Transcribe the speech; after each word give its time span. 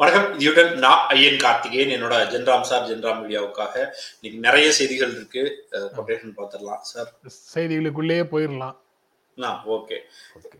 வணக்கம். 0.00 0.28
இதுடன் 0.44 0.70
நான் 0.82 1.00
ஐயன் 1.14 1.40
கார்த்திகேயன் 1.42 1.90
என்னோட 1.94 2.14
ஜென்ராம் 2.34 2.68
சார் 2.68 2.86
ஜென்ராம் 2.90 3.18
மீடியாவுக்காக 3.22 3.74
இன்னைக்கு 4.20 4.38
நிறைய 4.46 4.68
செய்திகள் 4.76 5.10
இருக்கு. 5.16 5.42
கொட்டேஷன் 5.96 6.32
பார்த்துடலாம் 6.38 6.86
சார். 6.90 7.10
செய்திகளுக்குள்ளேயே 7.54 8.24
போயிடலாம். 8.30 8.76
ஓகே. 9.76 9.98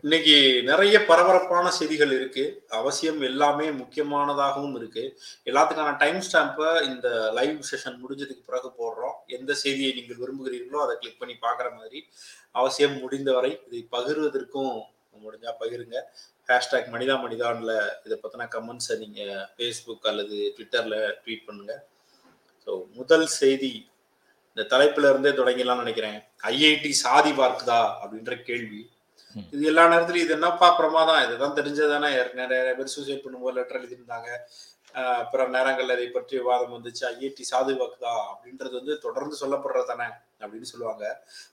இன்னைக்கு 0.01 0.35
நிறைய 0.69 0.95
பரபரப்பான 1.09 1.71
செய்திகள் 1.79 2.13
இருக்கு. 2.19 2.45
அவசியம் 2.81 3.19
எல்லாமே 3.29 3.69
முக்கியமானதாகவும் 3.81 4.77
இருக்கு. 4.81 5.05
எல்லாத்துக்கான 5.45 5.97
டைம் 6.03 6.21
ஸ்டாம்பை 6.27 6.69
இந்த 6.91 7.31
லைவ் 7.39 7.67
செஷன் 7.71 7.99
முடிஞ்சதுக்கு 8.03 8.47
பிறகு 8.51 8.71
போடுறோம். 8.81 9.19
எந்த 9.39 9.53
செய்தியை 9.63 9.91
நீங்கள் 9.99 10.21
விரும்புகிறீர்களோ 10.23 10.85
அதை 10.85 10.97
கிளிக் 10.99 11.19
பண்ணி 11.19 11.37
பார்க்குற 11.47 11.75
மாதிரி 11.79 12.01
அவசியம் 12.61 12.99
முடிந்தவரை 12.99 13.53
இதை 13.67 13.87
பகிர்வதற்கும் 13.97 14.73
முடிஞ்சா 15.23 15.51
பகிருங்க. 15.61 15.97
ஹேஷ்டாக் 16.49 16.93
மனிதா 16.95 17.15
மனிதான்ல 17.23 17.73
இதை 18.05 18.15
பற்றின 18.23 18.47
கமெண்ட்ஸை 18.55 18.95
நீங்கள் 19.03 19.45
ஃபேஸ்புக் 19.55 20.09
அல்லது 20.11 20.37
ட்விட்டரில் 20.55 20.99
ட்வீட் 21.23 21.47
பண்ணுங்க. 21.47 21.73
ஸோ 22.63 22.71
முதல் 22.99 23.27
செய்தி 23.39 23.73
இந்த 24.51 24.63
தலைப்புல 24.71 25.11
இருந்தே 25.11 25.31
தொடங்கிடலாம்னு 25.37 25.83
நினைக்கிறேன். 25.83 26.17
ஐஐடி 26.53 26.91
சாதி 27.03 27.31
பார்க்குதா 27.41 27.81
அப்படின்ற 28.01 28.33
கேள்வி. 28.49 28.81
இது 29.53 29.63
எல்லா 29.71 29.83
நேரத்துலயும் 29.91 30.25
இது 30.25 30.35
என்னப்பா 30.37 30.67
பிரமாதம்? 30.79 31.21
இதுதான் 31.25 31.57
தெரிஞ்சதானே 31.59 32.09
நிறைய 32.39 32.73
பேர் 32.79 32.93
சூசைட் 32.95 33.23
பண்ணும்போது 33.25 33.57
லெட்டர் 33.57 33.79
எழுதியிருந்தாங்க. 33.79 34.29
பிற 35.31 35.41
நேரங்கள்ல 35.55 35.95
இதை 35.97 36.07
பற்றி 36.15 36.33
விவாதம் 36.39 36.73
வந்துச்சு. 36.75 37.03
ஐஐடி 37.11 37.43
சாதி 37.51 37.73
வாக்குதா 37.81 38.15
அப்படின்றது 38.31 38.73
வந்து 38.79 38.93
தொடர்ந்து 39.05 39.35
சொல்லப்படுறதானே 39.41 40.07
அப்படின்னு 40.41 40.71
சொல்லுவாங்க. 40.71 41.05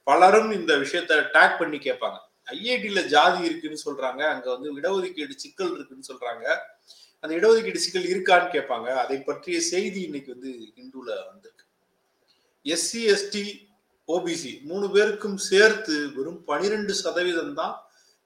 பலரும் 0.08 0.50
இந்த 0.58 0.72
விஷயத்த 0.84 1.20
டேக் 1.36 1.60
பண்ணி 1.60 1.80
கேட்பாங்க. 1.86 2.18
ஐஐடியில 2.54 3.00
ஜாதி 3.14 3.40
இருக்குன்னு 3.48 3.78
சொல்றாங்க 3.86 4.22
அங்க 4.32 4.46
வந்து 4.54 4.68
இடஒதுக்கீடு 4.78 5.34
சிக்கல் 5.44 5.72
இருக்குன்னு 5.76 6.08
சொல்றாங்க. 6.10 6.44
அந்த 7.22 7.32
இடஒதுக்கீடு 7.38 7.80
சிக்கல் 7.84 8.10
இருக்கான்னு 8.12 8.48
கேட்பாங்க. 8.56 8.88
அதை 9.02 9.16
பற்றிய 9.28 9.58
செய்தி 9.72 10.00
இன்னைக்கு 10.08 10.30
வந்து 10.34 10.50
இந்துல 10.82 11.10
வந்திருக்கு. 11.30 11.64
எஸ்சி 12.66 13.02
எஸ்டி 13.14 13.44
ஓபிசி 14.08 14.52
மூணு 14.68 14.86
பேருக்கும் 14.94 15.38
சேர்த்து 15.50 15.96
வெறும் 16.16 16.40
பனிரெண்டு 16.50 16.92
சதவீதம் 17.02 17.58
தான் 17.60 17.74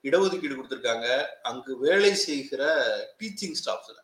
இடஒதுக்கீடு 0.03 0.55
கொடுத்துருக்காங்க. 0.55 1.07
அங்கு 1.49 1.71
வேலை 1.85 2.13
செய்கிற 2.27 2.63
டீச்சிங் 3.19 3.57
ஸ்டாஃப்ஸ்ல 3.61 3.99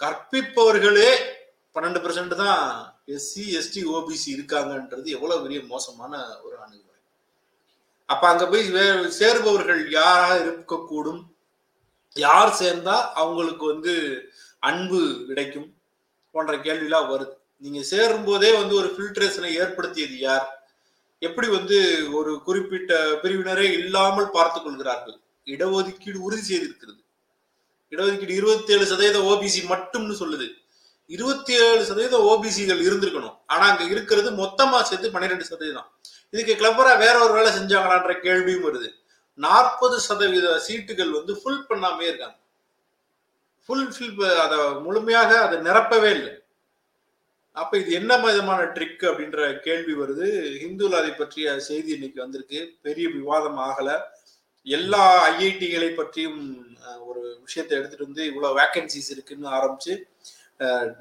கற்பிப்பவர்களே 0.00 1.10
பன்னெண்டு 1.76 2.00
பெர்சன்ட் 2.04 2.34
தான் 2.42 2.60
எஸ்சி 3.14 3.44
எஸ்டி 3.58 3.80
ஓபிசி 3.94 4.28
இருக்காங்கன்றது 4.36 5.08
எவ்வளவு 5.16 5.42
பெரிய 5.44 5.60
மோசமான 5.72 6.12
ஒரு 6.46 6.56
அணுகு 6.64 6.87
அப்ப 8.08 8.28
அங்க 8.28 8.46
போய் 8.46 8.70
சேருபவர்கள் 9.18 9.90
யாராக 9.90 10.44
இருக்கக்கூடும்? 10.44 11.22
யார் 12.14 12.56
சேர்ந்தா 12.60 12.96
அவங்களுக்கு 13.22 13.66
வந்து 13.66 13.94
அன்பு 14.58 15.24
கிடைக்கும்? 15.26 15.74
போன்ற 16.30 16.56
கேள்விலாம் 16.56 17.10
வருது. 17.12 17.34
நீங்க 17.56 17.82
சேரும் 17.82 18.24
போதே 18.24 18.50
வந்து 18.56 18.74
ஒரு 18.74 18.88
ஃபில்ட்ரேஷனை 18.94 19.50
ஏற்படுத்தியது 19.58 20.18
யார்? 20.18 20.46
எப்படி 21.18 21.48
வந்து 21.48 21.78
ஒரு 22.12 22.42
குறிப்பிட்ட 22.44 23.18
பிரிவினரே 23.22 23.72
இல்லாமல் 23.72 24.30
பார்த்துக் 24.30 24.64
கொள்கிறார்கள்? 24.64 25.18
இடஒதுக்கீடு 25.44 26.18
உறுதி 26.26 26.44
செய்திருக்கிறது. 26.48 27.00
இடஒதுக்கீடு 27.90 28.36
இருபத்தி 28.40 28.72
ஏழு 28.72 28.86
சதவீத 28.86 29.18
ஓபிசி 29.18 29.60
மட்டும்னு 29.74 30.14
சொல்லுது. 30.22 30.57
இருபத்தி 31.16 31.52
ஏழு 31.66 31.82
சதவீதம் 31.88 32.26
ஓபிசிகள் 32.30 32.80
இருந்திருக்கணும். 32.86 33.36
ஆனா 33.52 33.64
அங்க 33.70 33.84
இருக்கிறது 33.94 34.30
மொத்தமா 34.40 34.78
சேர்த்து 34.88 35.14
பன்னிரெண்டு 35.14 35.44
சதவீதம். 35.50 35.88
இதுக்கு 36.30 36.54
கிளப்பரா 36.54 36.92
வேற 37.04 37.14
ஒரு 37.24 37.32
வேலை 37.38 37.50
செஞ்சாங்களான்ற 37.58 38.14
கேள்வியும் 38.20 38.66
வருது. 38.68 38.88
நாற்பது 39.38 39.96
சதவீத 40.08 40.48
சீட்டுகள் 40.66 41.16
வந்து 41.18 41.32
ஃபுல் 41.40 41.64
பண்ணாமே 41.68 42.04
இருக்காங்க. 42.10 42.38
ஃபுல் 43.64 43.88
ஃபில் 43.94 44.36
அதை 44.44 44.58
முழுமையாக 44.86 45.30
அதை 45.44 45.56
நிரப்பவே 45.68 46.10
இல்லை. 46.18 46.34
அப்ப 47.56 47.78
இது 47.78 47.90
என்ன 48.00 48.12
விதமான 48.24 48.60
ட்ரிக் 48.74 49.04
அப்படின்ற 49.10 49.38
கேள்வி 49.66 49.94
வருது. 50.02 50.26
ஹிந்துல 50.62 50.98
அதை 51.00 51.10
பற்றிய 51.10 51.58
செய்தி 51.68 51.90
இன்னைக்கு 51.96 52.18
வந்திருக்கு. 52.24 52.60
பெரிய 52.86 53.06
விவாதம் 53.16 53.58
ஆகல. 53.68 53.90
எல்லா 54.66 55.02
ஐஐடிகளை 55.30 55.90
பற்றியும் 55.94 56.40
ஒரு 57.08 57.22
விஷயத்தை 57.44 57.74
எடுத்துட்டு 57.78 58.08
வந்து 58.08 58.24
இவ்வளவு 58.30 58.58
வேக்கன்சிஸ் 58.60 59.10
இருக்குன்னு 59.14 59.48
ஆரம்பிச்சு 59.56 59.94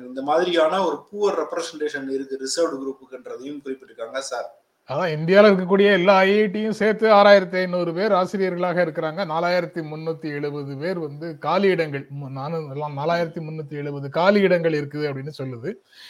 இந்த 0.08 0.22
மாதிரியான 0.30 0.80
ஒரு 0.88 0.98
பூவர் 1.10 1.38
ரெப்ரசன்டேஷன் 1.44 2.08
இருக்கு 2.16 2.42
ரிசர்வ்டு 2.46 2.80
குரூப்புக்குன்றதையும் 2.82 3.62
குறிப்பிட்டிருக்காங்க 3.64 4.20
சார் 4.32 4.48
அதான் 4.90 5.14
இந்தியாவில் 5.16 5.50
இருக்கக்கூடிய 5.50 5.88
எல்லா 6.00 6.14
ஐஐடியும் 6.26 6.78
சேர்த்து 6.80 7.08
ஆறாயிரத்தி 7.16 7.58
ஐநூறு 7.62 7.92
பேர் 7.96 8.14
ஆசிரியர்களாக 8.20 8.80
இருக்கிறாங்க. 8.86 9.22
நாலாயிரத்தி 9.32 9.82
முன்னூத்தி 9.90 10.28
எழுபது 10.38 10.74
பேர் 10.84 11.00
வந்து 11.06 11.30
காலி 11.46 11.68
இடங்கள் 11.76 12.06
நானும் 12.38 12.70
எல்லாம் 12.76 12.96
நாலாயிரத்தி 13.00 13.42
முன்னூத்தி 13.48 13.82
எழுபது 13.82 14.10
காலி 14.20 14.42
இடங்கள் 14.48 14.78
இருக்குது 14.80 15.10
அப்படின்னு 15.10 15.34
சொல்லுது. 15.42 15.70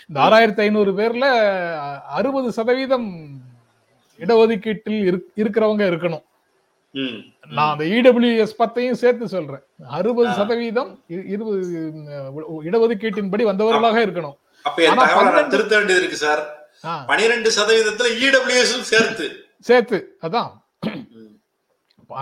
இந்த 0.10 0.20
ஆறாயிரத்தி 0.26 0.64
ஐநூறு 0.68 0.94
பேர்ல 1.00 1.26
அறுபது 2.20 2.52
சதவீதம் 2.60 3.10
இடஒதுக்கீட்டில் 4.20 5.02
இருக்கிறவங்க 5.42 5.86
இருக்கணும். 5.94 6.26
நான் 7.58 7.72
அந்த 7.74 7.86
இடபிள்யூஎஸ் 7.98 8.60
பத்தையும் 8.62 9.00
சேர்த்து 9.02 9.26
சொல்றேன். 9.36 9.64
அறுபது 9.98 10.30
சதவீதம் 10.40 10.92
இருபது 11.34 11.60
இடஒதுக்கீட்டின்படி 12.70 13.44
வந்தவர்களாக 13.50 14.04
இருக்கணும். 14.06 14.38
திருத்த 15.54 15.74
வேண்டியது 15.78 16.02
இருக்கு 16.04 16.20
சார். 16.26 16.44
பனிரெண்டு 17.12 17.50
சதவீதத்துல 17.58 18.08
இடபிள்யூஎஸ் 18.28 18.88
சேர்த்து. 18.94 19.28
சேர்த்து 19.70 20.00
அதான். 20.28 20.52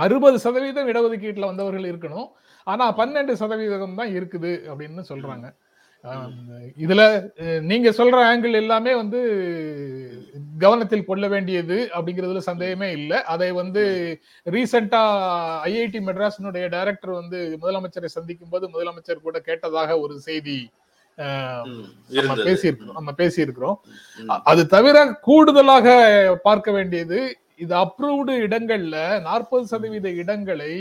அறுபது 0.06 0.38
சதவீதம் 0.46 0.90
இடஒதுக்கீட்டுல 0.92 1.50
வந்தவர்கள் 1.52 1.90
இருக்கணும். 1.92 2.30
ஆனா 2.63 2.86
பன்னெண்டு 3.00 3.34
சதவீதம் 3.42 4.00
தான் 4.00 4.13
இருக்குது 4.19 4.52
அப்படின்னு 4.72 5.03
சொல்றாங்க. 5.12 5.47
இதுல 6.83 7.03
நீங்க 7.71 7.89
சொல்ற 7.97 8.17
ஆங்கிள் 8.31 8.59
எல்லாமே 8.61 8.91
வந்து 9.01 9.19
கவனத்தில் 10.63 11.07
கொள்ள 11.09 11.25
வேண்டியது 11.33 11.77
அப்படிங்கிறதுல 11.95 12.41
சந்தேகமே 12.47 12.89
இல்லை. 12.99 13.17
அதை 13.33 13.49
வந்து 13.61 13.83
ரீசெண்டா 14.55 15.01
ஐஐடி 15.69 16.01
மெட்ராஸினுடைய 16.07 16.65
டைரக்டர் 16.75 17.13
வந்து 17.21 17.39
முதலமைச்சரை 17.61 18.09
சந்திக்கும் 18.17 18.53
போது 18.53 18.67
முதலமைச்சர் 18.73 19.25
கூட 19.27 19.39
கேட்டதாக 19.49 19.99
ஒரு 20.03 20.17
செய்தி 20.27 20.59
நம்ம 22.19 22.35
பேசியிருக்கிறோம் 22.47 22.97
நம்ம 22.99 23.11
பேசியிருக்கிறோம். 23.21 23.77
அது 24.51 24.61
தவிர 24.75 24.97
கூடுதலாக 25.27 25.88
பார்க்க 26.47 26.69
வேண்டியது 26.77 27.19
இது 27.63 27.73
அப்ரூவ்டு 27.83 28.33
இடங்கள்ல 28.45 28.97
நாற்பது 29.27 29.65
சதவீத 29.73 30.07
இடங்களை 30.21 30.73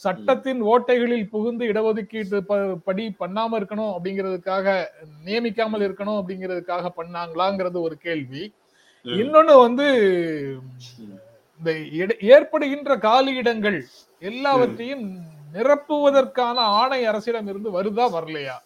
சட்டத்தின் 0.00 0.60
ஓட்டைகளில் 0.62 1.30
புகுந்து 1.30 1.64
இடஒதுக்கீட்டு 1.72 2.38
படி 2.88 3.04
பண்ணாம 3.20 3.58
இருக்கணும் 3.60 3.92
அப்படிங்கிறதுக்காக 3.94 4.66
நியமிக்காமல் 5.26 5.84
இருக்கணும் 5.86 6.18
அப்படிங்கிறதுக்காக 6.20 6.90
பண்ணாங்களாங்கிறது 6.96 7.78
ஒரு 7.80 7.96
கேள்வி. 8.06 8.42
இன்னொன்னு 9.06 9.54
வந்து 9.66 9.86
இந்த 11.60 11.70
ஏற்படுகின்ற 12.34 12.92
காலி 12.98 13.32
இடங்கள் 13.34 13.78
எல்லாவற்றையும் 14.22 15.04
நிரப்புவதற்கான 15.54 16.56
ஆணை 16.80 17.00
அரசிடம் 17.06 17.48
இருந்து 17.48 17.70
வருதா 17.70 18.06
வரலையா? 18.16 18.56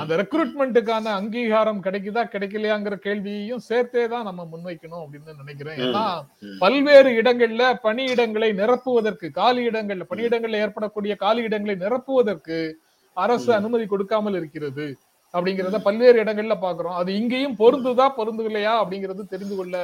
அந்த 0.00 0.12
ரெக்ரூட்மெண்ட்டுக்கான 0.20 1.12
அங்கீகாரம் 1.18 1.82
கிடைக்குதா 1.86 2.22
கிடைக்கலையாங்கிற 2.32 2.94
கேள்வியையும் 3.06 3.62
சேர்த்தே 3.68 4.04
தான் 4.12 4.26
நம்ம 4.28 4.46
முன்வைக்கணும் 4.52 5.02
அப்படின்னு 5.04 5.40
நினைக்கிறேன். 5.42 5.78
ஏன்னா 5.84 6.04
பல்வேறு 6.62 7.10
இடங்கள்ல 7.20 7.64
பணியிடங்களை 7.86 8.50
நிரப்புவதற்கு 8.60 9.28
காலி 9.40 9.62
இடங்கள்ல 9.70 10.06
பணியிடங்கள்ல 10.12 10.62
ஏற்படக்கூடிய 10.64 11.14
காலி 11.24 11.42
இடங்களை 11.48 11.76
நிரப்புவதற்கு 11.84 12.58
அரசு 13.16 13.50
அனுமதி 13.58 13.86
கொடுக்காமல் 13.92 14.38
இருக்கிறது 14.40 14.86
அப்படிங்கிறத 15.34 15.78
பல்வேறு 15.86 16.18
இடங்கள்ல 16.24 16.54
பாக்குறோம். 16.66 16.98
அது 17.00 17.10
இங்கேயும் 17.20 17.58
பொருந்துதா 17.62 18.08
பொருந்தவில்லையா 18.18 18.74
அப்படிங்கிறது 18.82 19.32
தெரிந்து 19.34 19.56
கொள்ள 19.60 19.76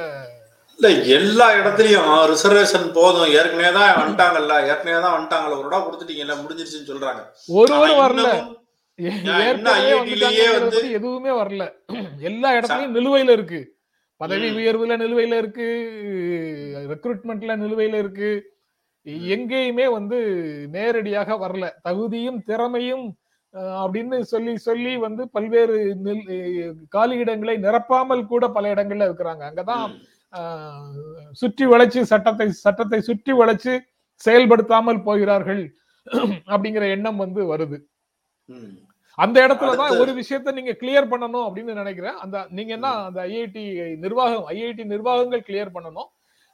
இல்ல 0.79 0.89
எல்லா 1.17 1.45
இடத்துலயும் 1.59 2.09
ரிசர்வேஷன் 2.31 2.87
போதும். 2.97 3.29
ஏற்கனவே 3.37 3.69
தான் 3.77 3.97
வந்துட்டாங்கல்ல. 3.99 4.55
ஏற்கனவே 4.71 4.99
தான் 5.05 5.15
வந்துட்டாங்கல்ல. 5.15 5.57
ஒரு 5.61 5.69
இடம் 5.69 5.85
கொடுத்துட்டீங்கல்ல 5.85 6.35
முடிஞ்சிருச்சுன்னு 6.41 6.89
சொல்றாங்க. 6.91 7.21
ஒருவர் 7.59 7.95
வரல. 8.01 8.29
எதுவுமே 10.91 11.29
வரல. 11.41 11.63
எல்லா 12.19 12.53
இடத்துலயும் 12.53 12.95
நிலுவையில 12.95 13.29
இருக்கு. 13.29 13.59
பதவி 14.21 14.49
உயர்வுல 14.51 14.93
நிலுவையில 15.01 15.37
இருக்கு. 15.37 15.67
ரெக்ரூட்மெண்ட்ல 16.91 17.55
நிலுவையில 17.63 17.97
இருக்கு. 17.97 18.29
எங்கேயுமே 19.35 19.91
வந்து 19.91 20.17
நேரடியாக 20.71 21.33
வரல. 21.35 21.69
தகுதியும் 21.81 22.43
திறமையும் 22.43 23.05
அப்படின்னு 23.53 24.19
சொல்லி 24.21 24.57
சொல்லி 24.57 24.97
வந்து 24.97 25.29
பல்வேறு 25.29 25.75
நில்- 26.03 26.27
அஹ், 26.29 26.73
காலியிடங்களை 26.97 27.55
நிரப்பாமல் 27.57 28.25
கூட 28.25 28.47
பல 28.47 28.73
இடங்கள்ல 28.73 29.05
இருக்கிறாங்க. 29.09 29.43
அங்கதான் 29.49 29.85
சுற்றி 31.31 31.65
வளைச்சு 31.65 32.01
சட்டத்தை 32.01 32.51
சட்டத்தை 32.51 33.01
சுற்றி 33.01 33.33
வளைச்சு 33.33 33.73
செயல்படுத்தாமல் 34.25 35.03
போகிறார்கள். 35.03 35.61
அப்படிங்கிற 36.53 36.89
எண்ணம் 36.89 37.17
வந்து 37.17 37.57
வருது. 37.57 37.77
அந்த 39.15 39.47
இடத்துலதான் 39.47 39.51
அடுத்து- 39.51 39.99
ஒரு 39.99 40.11
விஷயத்த 40.11 40.51
நீங்க 40.51 40.71
கிளியர் 40.71 41.07
பண்ணணும் 41.11 41.49
அப்படின்னு 41.49 41.73
நினைக்கிறேன். 41.73 42.13
அந்த 42.13 42.45
நீங்க 42.49 42.73
என்ன 42.73 42.87
அந்த 42.87 43.21
ஐஐடி 43.21 43.97
நிர்வாகம் 43.97 44.49
ஐஐடி 44.49 44.83
நிர்வாகங்கள் 44.83 45.43
கிளியர் 45.47 45.69
பண்ணணும். 45.73 46.07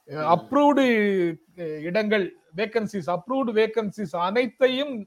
அப்ரூவ்டு 0.06 1.36
இடங்கள் 1.80 2.36
வேகன்சிஸ் 2.56 3.06
அப்ரூவ்டு 3.06 3.52
வேகன்சிஸ் 3.52 4.16
அனைத்தையும் 4.16 5.06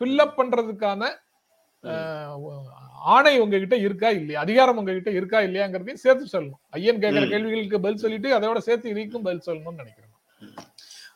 ஃபில்அப் 0.00 0.32
பண்றதுக்கான 0.36 1.08
ஆணை 3.04 3.38
உங்ககிட்ட 3.38 3.76
இருக்கா 3.76 4.08
இல்லையா? 4.08 4.40
அதிகாரம் 4.40 4.76
உங்ககிட்ட 4.76 5.10
இருக்கா 5.10 5.38
இல்லையாங்கிறதையும் 5.38 5.92
சேர்த்து 5.92 6.40
சொல்லணும். 6.40 6.50
ஐயன் 6.70 7.00
கேட்கிற. 7.00 7.26
கேள்விகளுக்கு 7.28 7.80
பதில் 7.80 7.98
சொல்லிட்டு 7.98 8.38
அதோட 8.38 8.58
சேர்த்து 8.58 8.90
இதுக்கும் 8.90 9.22
பதில் 9.22 9.42
சொல்லணும்னு 9.46 9.74
நினைக்கிறேன். 9.74 10.05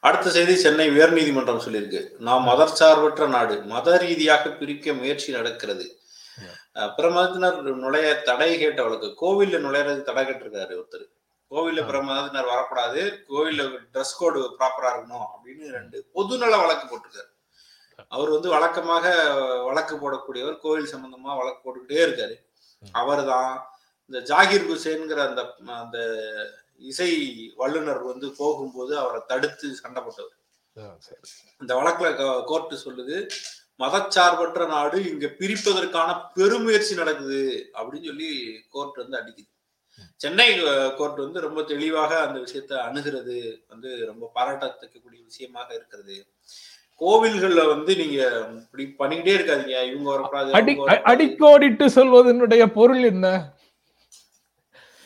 அடுத்த 0.08 0.30
செய்தி 0.34 0.54
சென்னை 0.64 0.84
உயர்நீதிமன்றம் 0.96 1.64
சொல்லியிருக்கு. 1.64 2.00
நாம் 2.26 2.46
மதச்சார்பற்ற 2.50 3.26
நாடு 3.34 3.54
மத 3.72 3.96
ரீதியாக 4.02 4.52
பிரிக்க 4.60 4.92
முயற்சி 5.00 5.30
நடக்கிறது. 5.38 5.86
பிற 6.96 7.06
மதத்தினர் 7.16 7.58
நுழைய 7.84 8.10
தடை 8.28 8.50
கேட்ட 8.60 8.80
வழக்கு 8.86 9.08
கோவில்ல 9.22 9.58
நுழையறது 9.64 10.00
தடை 10.08 10.22
கேட்டிருக்காரு 10.28 10.72
ஒருத்தர். 10.80 11.06
கோவில்ல 11.50 11.80
பிற 11.88 11.98
மதத்தினர் 12.08 12.50
வரக்கூடாது 12.52 13.00
கோவில்ல 13.30 13.62
ட்ரெஸ் 13.94 14.16
கோடு 14.20 14.40
ப்ராப்பரா 14.58 14.90
இருக்கணும் 14.92 15.26
அப்படின்னு 15.32 15.74
ரெண்டு 15.78 15.98
பொதுநல 16.16 16.54
வழக்கு 16.62 16.86
போட்டிருக்காரு. 16.90 17.30
அவர் 18.14 18.30
வந்து 18.34 18.48
வழக்கமாக 18.54 19.06
வழக்கு 19.68 19.94
போடக்கூடியவர் 20.02 20.62
கோவில் 20.64 20.92
சம்பந்தமா 20.92 21.32
வழக்கு 21.40 21.60
போட்டுக்கிட்டே 21.64 22.00
இருக்காரு. 22.06 22.36
அவர்தான். 23.02 23.52
இந்த 24.10 24.20
ஜாகிர் 24.30 24.68
ஹுசேன்ங்கிற 24.70 25.20
அந்த 25.30 25.42
அந்த 25.82 25.98
இசை 26.90 27.10
வல்லுனர் 27.60 28.02
வந்து 28.10 28.28
போகும்போது 28.38 28.92
அவரை 29.02 29.20
தடுத்து 29.30 29.68
சண்டை 29.80 30.02
சரி. 31.06 31.22
இந்த 31.62 31.72
வழக்குல 31.78 32.08
கோர்ட் 32.50 32.74
சொல்லுது 32.84 33.16
மதச்சார்பற்ற 33.80 34.62
நாடு 34.72 34.98
இங்க 35.10 35.26
பிரிப்பதற்கான 35.38 36.08
பெருமுயற்சி 36.34 36.94
நடக்குது 36.94 37.42
அப்படின்னு 37.78 38.08
சொல்லி 38.10 38.30
கோர்ட் 38.74 39.00
வந்து 39.02 39.18
அடிக்குது. 39.20 39.48
சென்னை 40.20 40.46
கோர்ட் 40.98 41.18
வந்து 41.24 41.38
ரொம்ப 41.46 41.60
தெளிவாக 41.70 42.12
அந்த 42.26 42.38
விஷயத்தை 42.44 42.76
அணுகிறது 42.86 43.36
வந்து 43.72 43.90
ரொம்ப 44.10 44.24
பாராட்டத்தக்கக்கூடிய 44.36 45.20
விஷயமாக 45.30 45.68
இருக்கிறது. 45.78 46.16
கோவில்கள்ல 47.00 47.62
வந்து 47.72 47.92
நீங்க 48.00 48.18
இப்படி 48.60 48.84
பண்ணிக்கிட்டே 49.00 49.36
இருக்காதீங்க 49.36 49.76
இவங்க 49.90 50.08
வரக்கூடாது. 50.10 50.50
அடிக்கோடிட்டு 51.10 51.86
சொல்வதனுடைய 51.98 52.64
பொருள் 52.78 53.04
என்ன 53.12 53.28
சென்னை 53.34 53.48
சென்னை 53.50 53.58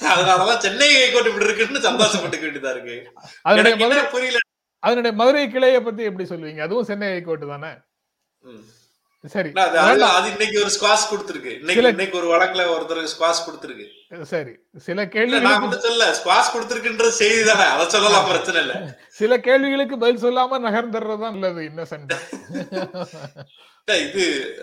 அதனாலதான் 0.01 0.59
சென்னை 0.59 0.89
கை 0.95 1.13
கோர்ட் 1.13 1.27
இப்படி 1.27 1.45
இருக்குன்னு 1.45 1.87
சந்தோஷப்பட்டுக்க 1.89 2.47
வேண்டியதா 2.47 2.73
இருக்கு. 2.77 3.13
அதனுடைய 3.43 3.77
மதுரை 3.77 4.05
புரியல. 4.11 4.39
அதனுடைய 4.79 5.17
மதுரை 5.17 5.51
கிளையை 5.51 5.81
பத்தி 5.81 6.03
எப்படி 6.03 6.29
சொல்லுவீங்க? 6.29 6.61
அதுவும் 6.61 6.85
சென்னை 6.85 7.09
ஹைகோர்ட் 7.09 7.49
தானே. 7.49 7.73
சரி 9.27 9.49
அது- 9.49 10.31
இன்னைக்கு 10.31 10.61
ஒரு 10.61 10.71
ஸ்குவாஸ் 10.71 11.09
கொடுத்திருக்கு. 11.11 11.59
இன்னைக்கு 11.59 11.83
இன்னைக்கு 11.89 12.27
ஒரு 12.27 12.37
வழக்குல 12.37 12.67
ஒருத்தருக்கு 12.75 13.09
ஸ்குவாஸ் 13.19 13.43
கொடுத்திருக்கு. 13.47 14.23
சரி 14.23 14.57
சில 14.77 15.05
வந்து 15.61 15.81
சொல்ல 15.81 16.11
ஸ்குவாஸ் 16.11 16.57
கொடுத்திருக்குன்ற 16.57 17.09
செய்தி 17.09 17.45
தானே. 17.45 17.63
அதை 17.63 17.89
சொல்லலாம் 17.89 18.27
பிரச்சனை 18.27 18.61
இல்ல. 18.61 18.99
சில 19.09 19.41
கேள்விகளுக்கு 19.41 19.99
பதில் 19.99 20.25
சொல்லாம 20.25 20.59
நகர்ந்துடுறதுதான் 20.59 21.33
நல்லது 21.35 21.61
இன்னசென்ட் 21.63 22.13
இது 23.85 24.57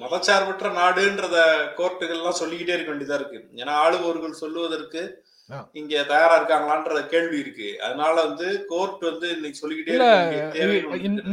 மதச்சார்பற்ற 0.00 0.70
நாடுன்றத 0.72 1.42
கோர்ட்டுகள் 1.76 2.08
எல்லாம் 2.08 2.32
சொல்லிக்கிட்டே 2.32 2.72
இருக்க 2.72 2.92
வேண்டியதா 2.92 3.14
இருக்கு. 3.14 3.44
ஏன்னா 3.54 3.70
ஆளுபவர்கள் 3.70 4.32
சொல்லுவதற்கு. 4.32 5.24
இங்க 5.72 6.02
தயாரா 6.02 6.34
இருக்காங்களான்ற 6.36 7.00
கேள்வி 7.06 7.38
இருக்கு. 7.38 7.66
அதனால 7.82 8.24
வந்து 8.24 8.46
கோர்ட் 8.68 9.02
வந்து 9.02 9.26
இன்னைக்கு 9.34 9.58
சொல்லிக்கிட்டே. 9.58 9.96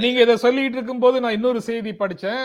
நீங்க 0.01 0.19
இதை 0.21 0.35
சொல்லிட்டு 0.35 0.77
இருக்கும்போது 0.77 1.19
நான் 1.19 1.31
இன்னொரு 1.31 1.61
செய்தி 1.61 1.91
படிச்சேன். 1.91 2.41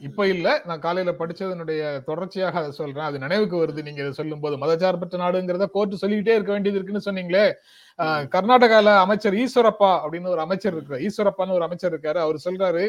இப்ப 0.00 0.26
இல்ல. 0.26 0.62
நான் 0.66 0.78
காலையில 0.78 1.14
படிச்சதனுடைய 1.18 2.02
தொடர்ச்சியாக 2.02 2.58
அதை 2.58 2.70
சொல்றேன். 2.70 3.04
அது 3.04 3.18
நினைவுக்கு 3.18 3.56
வருது. 3.62 3.82
நீங்க 3.82 4.00
இதை 4.04 4.12
சொல்லும் 4.12 4.40
போது 4.40 4.56
மதச்சார்பற்ற 4.56 5.20
நாடுங்கிறத 5.24 5.66
கோர்ட் 5.66 5.94
சொல்லிக்கிட்டே 5.94 6.34
இருக்க 6.34 6.52
வேண்டியது 6.52 6.80
இருக்குன்னு 6.80 7.06
சொன்னீங்களே. 7.08 7.46
கர்நாடகால 8.34 8.88
அமைச்சர் 9.04 9.34
ஈஸ்வரப்பா 9.34 9.90
அப்படின்னு 10.04 10.32
ஒரு 10.34 10.40
அமைச்சர் 10.40 10.76
இருக்காரு 10.76 11.08
ஈஸ்வரப்பான்னு 11.08 11.56
ஒரு 11.58 11.66
அமைச்சர் 11.68 11.94
இருக்காரு. 11.94 12.20
அவர் 12.26 12.44
சொல்றாரு 12.44 12.84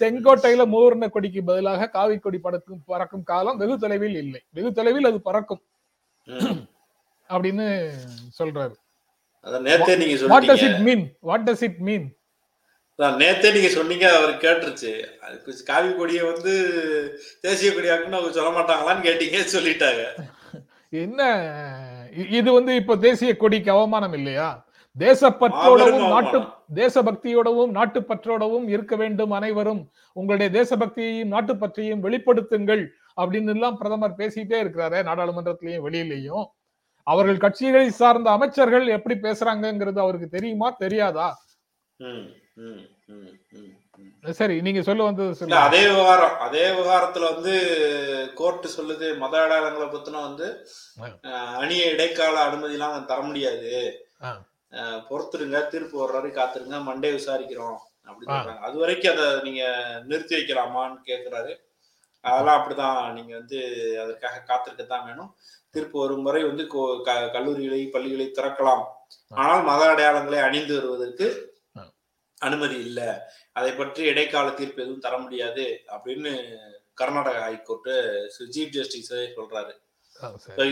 செங்கோட்டையில 0.00 0.66
மூவர்ண 0.74 1.10
கொடிக்கு 1.10 1.42
பதிலாக 1.44 1.88
காவி 1.96 2.18
கொடி 2.18 2.38
பறக்கும் 2.38 2.82
பறக்கும் 2.86 3.22
காலம் 3.22 3.56
வெகு 3.56 3.78
தொலைவில் 3.78 4.18
இல்லை. 4.24 4.42
வெகு 4.50 4.72
தொலைவில் 4.72 5.10
அது 5.12 5.20
பறக்கும். 5.28 5.62
அப்படின்னு 7.34 7.66
சொல்றாரு. 8.38 8.74
நேத்தே 9.66 9.94
நீங்க 10.00 10.26
what 10.32 10.48
does 10.50 10.64
it 10.68 10.82
mean 10.88 11.04
what 11.28 11.46
does 11.50 11.66
it 11.68 11.82
mean 11.90 12.08
நேத்தே 13.20 13.50
நீங்க 13.54 13.68
சொன்னீங்க 13.76 14.06
அவர் 14.16 14.32
கேட்டுருச்சு. 14.42 14.90
அதுக்கு 15.26 15.52
காவி 15.68 15.90
கொடியை 15.98 16.24
வந்து 16.32 16.54
தேசிய 17.46 17.70
கொடியாக்குன்னு 17.76 18.18
அவங்க 18.18 18.32
சொல்ல 18.38 18.50
மாட்டாங்களான்னு 18.56 19.06
கேட்டீங்க 19.06 19.38
சொல்லிட்டாங்க. 19.54 20.02
என்ன? 21.04 21.20
இது 22.38 22.48
வந்து 22.52 22.72
இப்ப 22.80 22.96
தேசிய 23.06 23.32
கொடிக்கு 23.36 23.70
அவமானம் 23.76 24.16
இல்லையா? 24.18 24.48
தேசப்பற்றோடவும் 24.98 26.06
நாட்டு. 26.14 26.38
தேசபக்தியோடவும் 26.80 27.74
நாட்டுப்பற்றோடவும் 27.78 28.66
இருக்க 28.74 28.94
வேண்டும் 29.02 29.34
அனைவரும். 29.38 29.82
உங்களுடைய 30.18 30.48
தேசபக்தியையும் 30.58 31.32
நாட்டுப்பற்றையும் 31.34 32.02
வெளிப்படுத்துங்கள் 32.06 32.82
அப்படின்னு 33.20 33.52
எல்லாம் 33.54 33.78
பிரதமர் 33.80 34.18
பேசிட்டே 34.20 34.58
இருக்கிறாரு 34.64 34.98
நாடாளுமன்றத்திலையும் 35.08 35.84
வெளியிலையும். 35.86 36.46
அவர்கள் 37.02 37.42
கட்சிகளை 37.44 37.86
சார்ந்த 38.00 38.30
அமைச்சர்கள் 38.30 38.86
எப்படி 38.96 39.16
பேசுறாங்கங்கிறது 39.26 39.98
அவருக்கு 39.98 40.28
தெரியுமா 40.28 40.70
தெரியாதா. 40.84 41.28
சரி 44.38 44.56
நீங்க 44.66 44.80
சொல்ல 44.82 45.02
வந்தது 45.02 45.56
அதே 45.56 45.80
விவகாரம் 45.88 46.36
அதே 46.46 46.64
விவகாரத்துல 46.68 47.28
வந்து 47.34 47.54
கோர்ட் 48.34 48.66
சொல்லுது 48.76 49.06
மத 49.22 49.34
அடையாளங்களை 49.44 49.86
பத்தின 49.92 50.22
வந்து 50.26 50.46
அணிய 51.62 51.92
இடைக்கால 51.94 52.40
அனுமதி 52.40 52.76
எல்லாம் 52.78 53.08
தர 53.12 53.20
முடியாது. 53.28 53.70
பொறுத்துருங்க 55.08 55.60
தீர்ப்பு 55.68 55.96
வர்ற 56.00 56.16
வரை 56.18 56.30
காத்துருங்க 56.32 56.78
மண்டே 56.88 57.10
விசாரிக்கிறோம் 57.16 57.78
அப்படின்னு. 58.08 58.34
சொல்றாங்க. 58.34 58.64
அது 58.68 58.76
வரைக்கும் 58.82 59.14
அதை 59.14 59.26
நீங்க 59.46 59.64
நிறுத்தி 60.08 60.34
வைக்கலாமான்னு 60.36 60.98
கேக்குறாரு. 61.10 61.52
அதெல்லாம் 62.24 62.58
அப்படிதான் 62.58 63.12
நீங்க 63.12 63.32
வந்து 63.38 63.58
அதற்காக 64.02 64.44
காத்திருக்கத்தான் 64.50 65.06
வேணும். 65.08 65.30
தீர்ப்பு 65.74 65.96
வரும் 66.02 66.26
வரை 66.28 66.42
வந்து 66.48 66.64
கல்லூரிகளை 67.34 67.80
பள்ளிகளை 67.94 68.26
திறக்கலாம். 68.38 68.84
ஆனால் 69.42 69.62
மத 69.68 69.82
அடையாளங்களை 69.92 70.40
அணிந்து 70.48 70.74
வருவதற்கு. 70.78 71.28
அனுமதி 72.48 72.76
இல்லை. 72.86 73.08
அதை 73.58 73.70
பற்றி 73.78 74.02
இடைக்கால 74.10 74.50
தீர்ப்பு 74.58 74.82
எதுவும் 74.84 75.04
தர 75.06 75.14
முடியாது 75.24 75.64
அப்படின்னு 75.94 76.32
கர்நாடகா 77.00 77.42
ஹைகோர்ட்டு 77.46 77.92
சீஃப் 78.54 78.74
ஜஸ்டிஸ் 78.76 79.12
சொல்றாரு. 79.38 79.72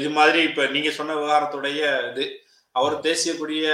இது 0.00 0.10
மாதிரி 0.18 0.38
இப்ப 0.48 0.66
நீங்க 0.74 0.90
சொன்ன 0.98 1.16
விவகாரத்துடைய 1.18 1.82
இது. 2.10 2.24
அவர் 2.74 2.94
தேசிய 3.06 3.32
கொடிய 3.36 3.68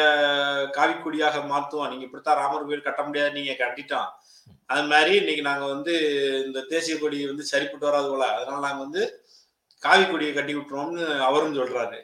காவி 0.76 0.94
கொடியாக 0.96 1.38
மாத்துவோம் 1.52 1.90
நீங்க 1.92 2.04
இப்படித்தான் 2.06 2.40
ராமர் 2.40 2.66
கோயில் 2.68 2.86
கட்ட 2.86 3.00
முடியாது 3.06 3.36
நீங்க 3.38 3.54
கட்டிட்டோம் 3.62 4.10
அது 4.72 4.82
மாதிரி 4.92 5.12
இன்னைக்கு 5.20 5.42
நாங்க 5.48 5.64
வந்து 5.72 5.94
இந்த 6.46 6.60
தேசிய 6.72 6.94
கொடி 6.98 7.18
வந்து 7.30 7.44
சரிப்பட்டு 7.52 7.88
வராது 7.88 8.08
போல. 8.12 8.26
அதனால 8.36 8.62
நாங்க 8.66 8.80
வந்து 8.86 9.02
காவி 9.84 10.04
கொடியை 10.06 10.32
கட்டி 10.34 10.54
விட்டுருவோம்னு 10.56 11.04
அவரும் 11.28 11.56
சொல்றாரு. 11.60 11.98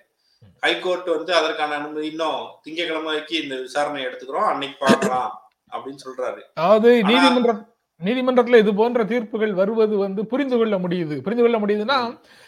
ஹைகோர்ட் 0.64 1.08
வந்து 1.16 1.32
அதற்கான 1.38 1.74
அனுமதி 1.80 2.06
இன்னும் 2.12 2.40
திங்கட்கிழமை 2.64 3.08
வரைக்கும் 3.10 3.42
இந்த 3.44 3.56
விசாரணை 3.66 4.00
எடுத்துக்கிறோம் 4.06 4.48
அன்னைக்கு 4.52 4.78
பார்க்கலாம் 4.86 5.30
அப்படின்னு 5.72 6.02
சொல்றாரு. 6.06 6.40
அதாவது 6.60 6.90
நீதிமன்ற 7.10 7.52
நீதிமன்றத்துல 8.00 8.58
இது 8.62 8.72
போன்ற 8.80 9.00
தீர்ப்புகள் 9.10 9.52
வருவது 9.58 9.94
வந்து 10.02 10.20
புரிந்து 10.30 10.56
கொள்ள 10.58 10.74
முடியுது. 10.84 11.16
புரிந்து 11.24 11.44
கொள்ள 11.44 11.58
முடியுதுன்னா 11.62 11.98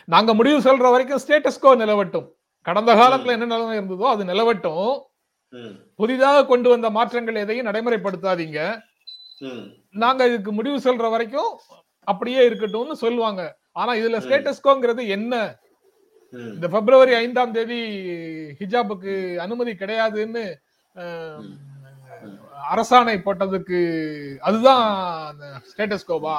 நாங்க 0.09 0.31
முடிவு 0.39 0.59
சொல்ற 0.67 0.87
வரைக்கும் 0.95 1.23
ஸ்டேட்டஸ்கோ 1.25 1.73
நிலவட்டும். 1.83 2.29
கடந்த 2.67 2.91
காலத்துல 3.01 3.35
என்ன 3.37 3.49
நிலைமை 3.53 3.75
இருந்ததோ 3.81 4.07
அது 4.15 4.25
நிலவட்டும். 4.31 4.93
புதிதாக 6.01 6.47
கொண்டு 6.53 6.69
வந்த 6.73 6.91
மாற்றங்கள் 6.97 7.43
எதையும் 7.43 7.69
நடைமுறைப்படுத்தாதீங்க. 7.69 8.61
நாங்க 10.03 10.29
இதுக்கு 10.31 10.51
முடிவு 10.59 10.79
சொல்ற 10.87 11.11
வரைக்கும் 11.15 11.51
அப்படியே 12.09 12.41
இருக்கட்டும்னு 12.49 12.97
சொல்லுவாங்க. 13.05 13.43
ஆனா 13.76 13.93
இதுல. 14.00 14.19
ஸ்டேட்டஸ்கோங்கிறது 14.25 15.02
என்ன? 15.17 15.35
இந்த 16.57 16.67
பிப்ரவரி 16.75 17.14
ஐந்தாம் 17.23 17.55
தேதி 17.57 17.81
ஹிஜாபுக்கு 18.61 19.14
அனுமதி 19.45 19.73
கிடையாதுன்னு 19.83 20.45
அரசாணை 22.73 23.14
போட்டதுக்கு 23.26 23.79
அதுதான் 24.49 24.85
ஸ்டேட்டஸ்கோவா. 25.71 26.37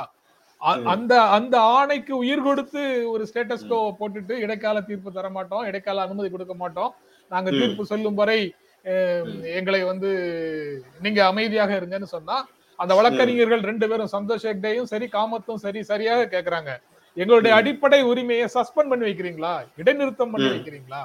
அந்த 0.93 1.13
அந்த 1.37 1.55
ஆணைக்கு 1.77 2.13
உயிர் 2.23 2.45
கொடுத்து 2.47 2.81
ஒரு 3.13 3.23
ஸ்டேட்டஸ்கோ 3.29 3.79
போட்டுட்டு 3.99 4.33
இடைக்கால 4.45 4.81
தீர்ப்பு 4.89 5.09
தர 5.17 5.29
மாட்டோம் 5.37 5.65
இடைக்கால 5.69 6.03
அனுமதி 6.07 6.29
கொடுக்க 6.35 6.55
மாட்டோம். 6.61 6.91
நாங்க. 7.31 7.49
தீர்ப்பு 7.59 7.85
சொல்லும் 7.91 8.19
வரை 8.21 8.39
எங்களை 9.59 9.81
வந்து 9.91 10.09
நீங்க 11.03 11.19
அமைதியாக 11.31 11.73
இருங்கன்னு 11.79 12.09
சொன்னா 12.15 12.37
அந்த 12.79 12.93
வழக்கறிஞர்கள் 12.99 13.67
ரெண்டு 13.69 13.85
பேரும் 13.91 14.13
சந்தோஷ் 14.15 14.47
ஹெக்டேயும் 14.49 14.89
சரி 14.93 15.07
காமத்தும் 15.17 15.61
சரி 15.65 15.81
சரியாக 15.91 16.25
கேக்குறாங்க. 16.33 16.71
எங்களுடைய 17.17 17.51
அடிப்படை 17.59 17.99
உரிமையை 18.11 18.45
சஸ்பெண்ட் 18.55 18.91
பண்ணி 18.91 19.05
வைக்கிறீங்களா? 19.07 19.51
இடைநிறுத்தம் 19.81 20.31
பண்ணி. 20.33 20.47
வைக்கிறீங்களா? 20.55 21.01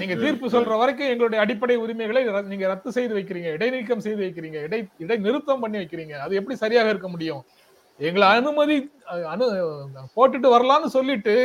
நீங்க 0.00 0.14
தீர்ப்பு. 0.22 0.46
சொல்ற 0.54 0.72
வரைக்கும் 0.80 1.10
எங்களுடைய 1.12 1.38
அடிப்படை 1.44 1.76
உரிமைகளை 1.82 2.20
நீங்க 2.52 2.66
ரத்து 2.72 2.90
செய்து 2.96 3.12
வைக்கிறீங்க 3.18 3.50
இடைநீக்கம் 3.56 4.04
செய்து 4.06 4.20
வைக்கிறீங்க 4.24 4.58
இடை 4.66 4.80
இடைநிறுத்தம் 5.04 5.62
பண்ணி 5.64 5.78
வைக்கிறீங்க. 5.80 6.14
அது 6.24 6.38
எப்படி 6.40 6.56
சரியாக 6.64 6.92
இருக்க 6.94 7.08
முடியும்? 7.14 7.42
எங்களை 8.08 8.26
அனுமதி 8.40 8.76
அனு 9.32 9.46
போட்டுட்டு 10.16 10.48
வரலாம்னு 10.56 10.90
சொல்லிட்டு 10.98 11.36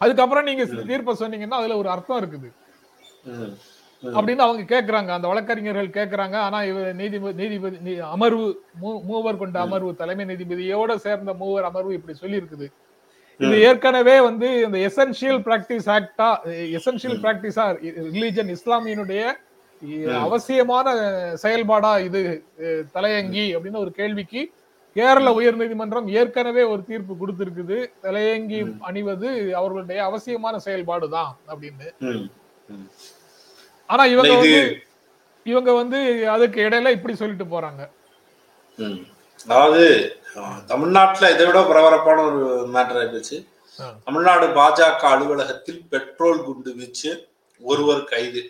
அதுக்கப்புறம் 0.00 0.48
நீங்க 0.48 0.64
தீர்ப்பை 0.90 1.14
சொன்னீங்கன்னா 1.22 1.60
அதுல 1.60 1.76
ஒரு 1.82 1.88
அர்த்தம் 1.94 2.20
இருக்குது. 2.22 2.48
அப்படின்னு 4.04 4.46
அவங்க 4.46 4.62
கேக்குறாங்க. 4.74 5.10
அந்த 5.16 5.28
வழக்கறிஞர்கள் 5.28 5.94
கேக்குறாங்க. 5.98 6.36
ஆனா 6.46 6.64
இவர் 6.64 6.94
நீதிபதி 6.94 7.36
நீதிபதி 7.42 7.98
அமர்வு 7.98 8.46
மூவர் 8.80 9.36
கொண்ட 9.36 9.60
அமர்வு 9.60 9.94
தலைமை 9.94 10.24
நீதிபதியோட 10.24 10.94
சேர்ந்த 10.94 11.34
மூவர் 11.34 11.64
அமர்வு 11.64 11.94
இப்படி 11.94 12.18
சொல்லி 12.18 12.40
இருக்குது 12.40 12.68
இது 13.40 13.60
ஏற்கனவே 13.60 14.20
வந்து 14.20 14.48
இந்த 14.64 14.78
எசென்சியல் 14.88 15.40
பிராக்டிஸ் 15.46 15.88
ஆக்டா 15.96 16.28
எசென்சியல் 16.78 17.18
பிராக்டிஸா 17.24 17.64
ரிலீஜன் 18.16 18.52
இஸ்லாமியனுடைய 18.56 19.22
அவசியமான 20.20 20.88
செயல்பாடா 21.42 21.90
இது 22.04 22.20
தலையங்கி 22.92 23.56
அப்படின்னு 23.56 23.76
ஒரு 23.76 23.90
கேள்விக்கு 23.90 24.42
கேரள 24.96 25.28
உயர்நீதிமன்றம் 25.40 26.06
ஏற்கனவே 26.06 26.62
ஒரு 26.62 26.84
தீர்ப்பு 26.84 27.14
கொடுத்திருக்குது. 27.14 27.90
தலையங்கி 28.00 28.60
அணிவது 28.80 29.56
அவர்களுடைய 29.56 30.04
அவசியமான 30.04 30.58
செயல்பாடுதான் 30.64 31.32
அப்படின்னு. 31.48 31.88
ஆனா 33.94 34.04
இவங்க 34.14 34.34
வந்து 34.40 34.60
இவங்க 35.46 35.70
வந்து 35.80 35.98
அதுக்கு 36.34 36.58
இடையில 36.66 36.90
இப்படி 36.96 37.14
சொல்லிட்டு 37.22 37.46
போறாங்க. 37.54 37.82
அதாவது 39.46 39.82
தமிழ்நாட்டுல 40.70 41.30
இதை 41.34 41.44
விட 41.48 41.60
பரபரப்பான 41.70 42.22
ஒரு 42.28 42.40
மேட்டர் 42.74 42.98
ஆயிடுச்சு. 43.00 43.36
தமிழ்நாடு 44.06 44.46
பாஜக 44.58 45.04
அலுவலகத்தில் 45.14 45.80
பெட்ரோல் 45.92 46.44
குண்டு 46.46 46.70
வீச்சு 46.78 47.10
ஒருவர் 47.60 48.02
கைது 48.12 48.42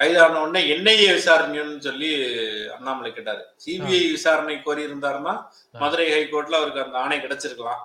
கைதான 0.00 0.38
உடனே 0.44 0.60
என்ஐஏ 0.74 1.10
விசாரணைன்னு 1.18 1.84
சொல்லி 1.86 2.08
அண்ணாமலை 2.76 3.10
கேட்டாரு 3.12 3.42
சிபிஐ 3.64 4.00
விசாரணை 4.14 4.56
கோரி 4.62 4.82
இருந்தாருன்னா 4.88 5.34
மதுரை 5.82 6.06
ஹைகோர்ட்ல 6.14 6.58
அவருக்கு 6.60 6.84
அந்த 6.84 6.96
ஆணை 7.04 7.18
கிடைச்சிருக்கலாம். 7.18 7.82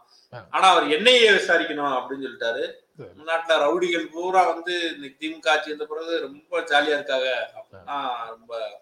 ஆனா 0.54 0.66
அவர் 0.74 0.88
என்ஐஏ 0.96 1.30
விசாரிக்கணும் 1.38 1.98
அப்படின்னு 1.98 2.26
சொல்லிட்டாரு. 2.26 2.64
தமிழ்நாட்டுல 3.06 3.66
ரவுடிகள் 3.66 4.10
பூரா 4.12 4.44
வந்து 4.50 4.96
இந்த 4.96 5.08
திமுக 5.08 5.50
ஆட்சி 5.50 5.70
வந்த 5.70 5.86
பிறகு 5.86 6.20
ரொம்ப 6.20 6.60
ஜாலியா 6.60 6.88
இருக்காங்க. 6.88 7.52
அப்படின்னா 7.56 8.02
ரொம்ப 8.28 8.82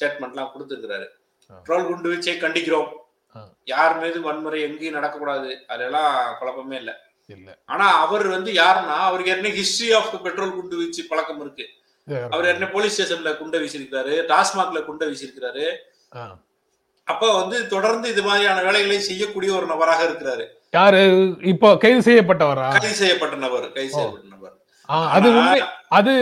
ஸ்டேட்மெண்ட்லாம் 0.00 0.50
கொடுத்துருக்கிறாரு. 0.58 1.06
ஆ. 1.52 1.54
பெட்ரோல் 1.54 1.86
குண்டு 1.86 2.12
வீச்சை 2.12 2.36
கண்டிக்கிறோம். 2.36 2.88
யார் 3.64 3.98
மீது 3.98 4.20
வன்முறை 4.20 4.62
எங்கேயும் 4.62 4.94
நடக்கக்கூடாது. 4.94 5.64
அதெல்லாம் 5.66 6.36
குழப்பமே 6.38 6.76
இல்லை. 6.76 6.94
ஆனா 7.66 7.98
அவர் 8.00 8.26
வந்து 8.26 8.52
யாருன்னா 8.52 9.00
அவருக்கு 9.00 9.32
ஏற்கனவே 9.32 9.60
ஹிஸ்டரி 9.60 9.96
ஆஃப் 9.96 10.22
பெட்ரோல் 10.22 10.54
குண்டு 10.54 10.76
வீச்சு 10.76 11.04
பழக்கம் 11.08 11.40
இருக்கு. 11.40 11.68
அவர் 12.30 12.44
ஏற்கனவே 12.44 12.72
போலீஸ் 12.72 13.02
ஸ்டேஷன்ல 13.02 13.36
குண்டை 13.36 13.60
வீசியிருக்காரு 13.60 14.24
டாஸ்மாக்ல 14.26 14.84
குண்டை 14.84 15.08
வீசியிருக்காரு 15.08 15.76
ஆ. 16.16 16.38
அப்ப 17.04 17.40
வந்து 17.40 17.66
தொடர்ந்து 17.68 18.08
இது 18.08 18.22
மாதிரியான 18.22 18.62
வேலைகளை 18.62 19.00
செய்யக்கூடிய 19.00 19.54
ஒரு 19.54 19.66
நபராக 19.66 20.04
இருக்கிறாரு. 20.04 20.46
யாரு? 20.78 21.00
இப்போ 21.52 21.68
கைது 21.82 22.00
செய்யப்பட்டவரா? 22.08 22.66
கைது 22.74 22.98
செய்யப்பட்ட 23.02 23.36
நபர் 23.44 23.64
கைது 23.76 23.92
செய்யப்பட்ட 23.94 24.26
நபர். 24.34 24.56
அது 25.16 25.28
உண்மை 25.38 25.60
அது 25.96 26.12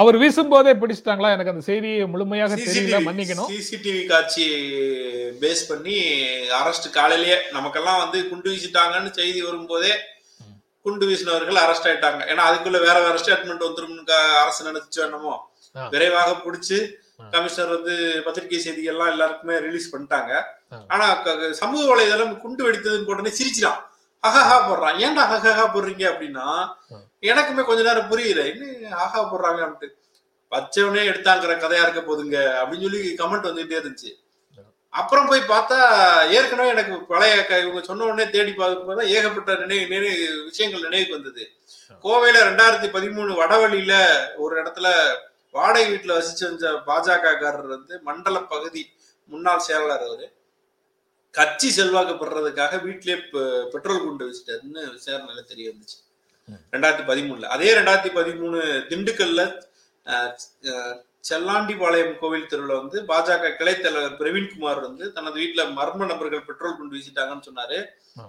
அவர் 0.00 0.16
வீசும் 0.22 0.50
போதே 0.52 0.72
பிடிச்சிட்டாங்களா? 0.80 1.30
எனக்கு 1.34 1.52
அந்த 1.52 1.62
செய்தியை 1.68 2.06
முழுமையாக 2.12 2.56
தெரியல 2.62 2.98
மன்னிக்கணும். 3.06 3.50
சிசிடிவி 3.52 4.02
காட்சி 4.10 4.46
பேஸ் 5.42 5.62
பண்ணி 5.70 5.96
அரெஸ்ட் 6.60 6.88
காலையிலேயே 6.98 7.36
நமக்கெல்லாம் 7.56 8.00
வந்து 8.02 8.18
குண்டு 8.30 8.48
வீசிட்டாங்கன்னு 8.54 9.12
செய்தி 9.20 9.40
வரும்போதே 9.48 9.92
குண்டு 10.86 11.04
வீசினவர்கள் 11.10 11.62
அரெஸ்ட் 11.64 11.88
ஆயிட்டாங்க. 11.90 12.20
ஏன்னா 12.32 12.42
அதுக்குள்ள 12.48 12.80
வேற 12.86 12.96
வேற 13.06 13.14
ஸ்டேட்மெண்ட் 13.22 13.66
வந்துரும் 13.68 13.98
அரசு 14.42 14.68
நினைச்சு 14.70 15.00
என்னமோ. 15.06 15.34
விரைவாக 15.94 16.32
பிடிச்சு. 16.44 16.78
கமிஷனர் 17.34 17.74
வந்து 17.76 17.94
பத்திரிகை 18.26 18.60
செய்திகள்லாம் 18.64 19.12
எல்லாருக்குமே 19.14 19.56
ரிலீஸ் 19.66 19.92
பண்ணிட்டாங்க. 19.92 20.32
ஆனா 20.88 21.06
சமூக 21.52 21.82
வலைதளம் 21.90 22.38
குண்டு 22.38 22.62
வெடித்ததுன்னு 22.66 23.12
உடனே 23.14 23.32
சிரிச்சிடான் 23.38 23.80
அஹஹா 24.24 24.56
போடுறான். 24.58 24.98
ஏன்டா 25.04 25.22
அஹஹா 25.36 25.64
போடுறீங்க 25.74 26.04
அப்படின்னா. 26.12 26.44
எனக்குமே 27.22 27.62
கொஞ்ச 27.64 27.82
நேரம் 27.82 28.08
புரியல. 28.08 28.42
என்ன 28.46 28.96
ஆஹா 28.96 29.20
போடுறாங்க 29.32 29.60
அப்படின்ட்டு. 29.66 29.88
பச்சவனே 30.52 31.02
எடுத்தாங்கிற 31.10 31.52
கதையா 31.56 31.82
இருக்க 31.82 32.00
போதுங்க 32.00 32.36
அப்படின்னு 32.60 32.86
சொல்லி 32.86 33.02
கமெண்ட் 33.20 33.48
வந்துட்டே 33.48 33.76
இருந்துச்சு. 33.80 34.10
அப்புறம் 34.92 35.26
போய் 35.26 35.40
பார்த்தா 35.40 35.76
ஏற்கனவே 36.38 36.68
எனக்கு 36.68 36.96
பழைய 37.02 37.60
இவங்க 37.62 37.80
சொன்ன 37.82 38.04
உடனே 38.04 38.30
தேடி 38.30 38.52
பார்க்கும்போது 38.52 39.08
ஏகப்பட்ட 39.08 39.54
நினைவு 39.54 39.86
நினைவு 39.88 40.44
விஷயங்கள் 40.44 40.80
நினைவுக்கு 40.80 41.16
வந்தது. 41.16 41.44
கோவையில 42.04 42.42
ரெண்டாயிரத்தி 42.50 42.88
பதிமூணு 42.96 43.32
வடவழியில 43.40 43.94
ஒரு 44.36 44.62
இடத்துல 44.62 44.86
வாடகை 45.54 45.92
வீட்டுல 45.92 46.16
வசிச்சு 46.18 46.44
வந்த 46.48 46.70
பாஜக 46.86 47.34
காரர் 47.42 47.66
வந்து 47.66 48.00
மண்டல 48.02 48.38
பகுதி 48.40 48.82
முன்னாள் 49.28 49.58
செயலாளர் 49.58 50.06
அவரு. 50.08 50.26
கட்சி 51.38 51.68
செல்வாக்கு 51.76 52.14
பெறதுக்காக 52.20 52.80
வீட்டிலே 52.86 53.16
பெட்ரோல் 53.72 54.04
குண்டு 54.04 54.26
வச்சுட்டாருன்னு 54.28 54.82
விசாரணையில 54.96 55.42
தெரிய 55.52 55.66
வந்துச்சு. 55.72 55.98
ரெண்டாயிரத்தி 56.74 57.04
பதிமூணுல 57.10 57.48
அதே 57.54 57.70
ரெண்டாயிரத்தி 57.78 58.12
பதிமூணு 58.18 58.60
திண்டுக்கல்ல 58.90 59.42
செல்லாண்டிபாளையம் 61.28 62.16
கோவில் 62.22 62.48
தெருவில் 62.48 62.78
வந்து 62.80 62.98
பாஜக 63.10 63.52
கிளை 63.58 63.74
தலைவர் 63.76 64.18
பிரவீன்குமார் 64.18 64.80
வந்து 64.86 65.04
தனது 65.16 65.36
வீட்டுல 65.42 65.62
மர்ம 65.78 66.08
நபர்கள் 66.10 66.46
பெட்ரோல் 66.48 66.76
குண்டு 66.78 66.96
வீசிட்டாங்கன்னு 66.96 67.46
சொன்னாரு. 67.48 67.78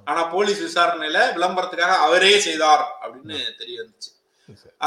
ஆனா 0.09 0.21
போலீஸ் 0.35 0.62
விசாரணையில 0.67 1.19
விளம்பரத்துக்காக 1.38 1.95
அவரே 2.05 2.33
செய்தார் 2.47 2.85
அப்படின்னு 3.01 3.38
தெரிய 3.62 3.77
வந்துச்சு. 3.81 4.12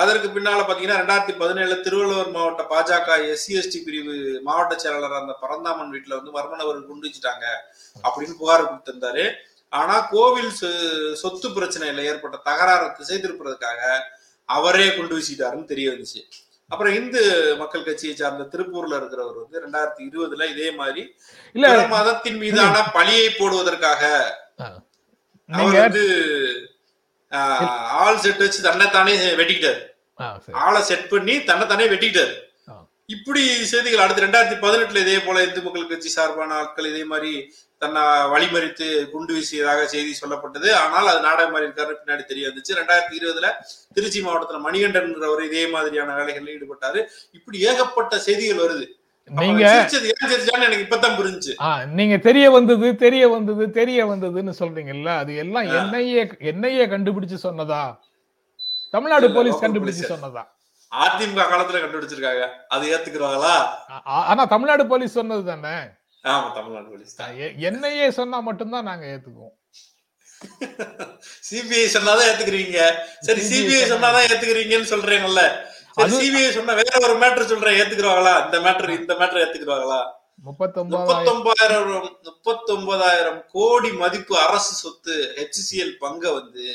அதற்கு 0.01 0.29
பின்னால 0.35 0.61
பாத்தீங்கன்னா 0.67 1.01
ரெண்டாயிரத்தி 1.01 1.35
பதினேழுல 1.41 1.77
திருவள்ளுவர் 1.85 2.35
மாவட்ட 2.37 2.65
பாஜக 2.73 3.17
எஸ்சி 3.35 3.53
எஸ்டி 3.61 3.79
பிரிவு 3.87 4.15
மாவட்ட 4.49 4.75
செயலாளர் 4.83 5.21
அந்த 5.21 5.35
பரந்தாமன் 5.43 5.93
வீட்டுல 5.95 6.19
வந்து 6.19 6.35
மர்ம 6.37 6.59
நபர்கள் 6.61 6.89
குண்டு 6.91 7.09
வச்சுட்டாங்க 7.09 7.47
அப்படின்னு 8.05 8.41
புகார் 8.43 8.69
கொடுத்திருந்தாரு. 8.69 9.25
ஆனா 9.73 9.95
கோவில் 10.13 10.53
சொத்து 11.23 11.49
பிரச்சனையில 11.57 12.05
ஏற்பட்ட 12.11 12.37
தகராறு 12.51 12.87
திசை 12.99 13.19
திருப்புறதுக்காக 13.25 13.81
அவரே 14.49 14.87
குண்டு 14.97 15.17
வீசிட்டாருன்னு 15.17 15.71
தெரிய 15.73 15.89
வந்துச்சு. 15.93 16.21
அப்புறம் 16.71 16.95
இந்து 17.01 17.21
மக்கள் 17.61 17.85
கட்சியை 17.85 18.15
சார்ந்த 18.17 18.49
திருப்பூர்ல 18.55 18.97
இருக்கிறவர் 19.01 19.43
வந்து 19.43 19.63
ரெண்டாயிரத்தி 19.65 20.03
இருபதுல 20.09 20.47
இதே 20.55 20.69
மாதிரி 20.81 21.03
இல்ல. 21.55 21.67
மதத்தின் 21.95 22.41
மீதான 22.43 22.83
பழியை 22.97 23.29
போடுவதற்காக 23.41 24.03
அவர் 25.49 25.77
வந்து 25.83 26.03
ஆள் 28.03 28.21
செட் 28.25 28.43
வச்சு 28.45 28.67
தன்னைத்தானே 28.67 29.15
வெட்டிக்கிட்டாரு. 29.41 29.81
ஆளை 30.67 30.83
செட் 30.91 31.09
பண்ணி 31.09 31.35
தன்னைத்தானே 31.49 31.87
வெட்டிக்கிட்டாரு. 31.95 32.35
இப்படி 33.15 33.43
செய்திகள் 33.71 34.03
அடுத்து 34.05 34.25
ரெண்டாயிரத்தி 34.25 34.57
பதினெட்டுல 34.63 35.03
இதே 35.05 35.19
போல 35.27 35.43
இந்து 35.45 35.61
மக்கள் 35.67 35.91
கட்சி 35.91 36.11
சார்பான 36.15 36.55
ஆட்கள் 36.55 36.89
இதே 36.91 37.05
மாதிரி 37.13 37.33
தன்னை 37.83 38.03
வழிமறித்து 38.33 38.87
குண்டு 39.13 39.33
வீசியதாக 39.37 39.85
செய்தி 39.93 40.13
சொல்லப்பட்டது. 40.21 40.69
ஆனால் 40.83 41.11
அது 41.13 41.21
நாடகம் 41.27 41.53
மாதிரி 41.55 41.69
இருக்காரு 41.69 41.93
பின்னாடி 42.01 42.25
தெரிய 42.31 42.49
வந்துச்சு. 42.49 42.79
ரெண்டாயிரத்தி 42.81 43.19
இருபதுல 43.21 43.51
திருச்சி 43.95 44.21
மாவட்டத்துல 44.27 44.61
மணிகண்டன்றவர் 44.67 45.45
இதே 45.49 45.65
மாதிரியான 45.75 46.17
வேலைகள்ல 46.19 46.55
ஈடுபட்டாரு. 46.57 47.03
இப்படி 47.39 47.61
ஏகப்பட்ட 47.71 48.19
செய்திகள் 48.27 48.63
வருது. 48.65 48.87
நீங்க 49.31 49.65
எனக்கு 50.53 50.85
இப்பதான் 50.85 51.17
புரிஞ்சுச்சு. 51.17 51.55
ஆ, 51.61 51.85
நீங்க 51.85 52.17
தெரிய 52.17 52.51
வந்தது 52.51 52.97
தெரிய 52.97 53.29
வந்தது 53.29 53.71
தெரிய 53.71 54.07
வந்ததுன்னு 54.07 54.53
சொல்றீங்கல்ல 54.59 55.17
அது 55.17 55.37
எல்லாம். 55.37 55.65
என்னையே 55.65 56.33
என்னையே 56.39 56.87
கண்டுபிடிச்சு 56.87 57.39
சொன்னதா? 57.43 57.99
தமிழ்நாடு 58.91 59.33
போலீஸ் 59.33 59.63
கண்டுபிடிச்சு. 59.63 60.05
சொன்னதா? 60.09 60.45
அதிமுக 60.93 61.43
காலத்துல 61.45 61.81
கண்டுபிடிச்சிருக்காங்க. 61.81 62.49
அது 62.69 62.97
ஏத்துக்கிறாங்களா 62.97 63.55
ஆனா 64.05 64.45
தமிழ்நாடு 64.45 64.87
போலீஸ் 64.87 65.13
சொன்னது 65.13 65.45
தானே? 65.45 65.77
ஆமா 66.25 66.55
தமிழ்நாடு 66.55 66.89
போலீஸ் 66.89 67.17
என்னையே 67.57 68.11
சொன்னா 68.11 68.41
மட்டும்தான் 68.41 68.85
நாங்க 68.85 69.07
ஏத்துக்குவோம். 69.07 69.55
சிபிஐ 71.51 71.87
சொன்னாதான் 71.93 72.29
ஏத்துக்கிறீங்க. 72.29 72.81
சரி 73.21 73.41
சிபிஐ 73.41 73.83
சொன்னாதான் 73.89 74.27
ஏத்துக்கிறீங்கன்னு 74.29 74.91
சொல்றீங்கல்ல. 74.91 75.43
சிபிஐ 76.19 76.51
சொன்னா 76.51 76.75
வேற 76.75 76.95
ஒரு 77.09 77.15
மேட்டர் 77.19 77.51
சொல்றேன் 77.53 77.79
ஏத்துக்குறாங்களா 77.81 78.45
இந்த 78.45 78.59
மேட்டர் 78.61 78.91
இந்த 79.01 79.15
மேட்டர் 79.15 79.43
ஏத்துக்குறாங்களா 79.45 80.01
முப்பத்தொன்பதாயிரம் 80.91 81.89
முப்பத்தொன்பதாயிரம் 82.27 83.45
கோடி 83.53 83.93
மதிப்பு 83.93 84.39
அரசு 84.39 84.75
சொத்து 84.75 85.15
ஹெச்சிஎல் 85.39 85.97
பங்க 85.99 86.33
வந்து 86.33 86.67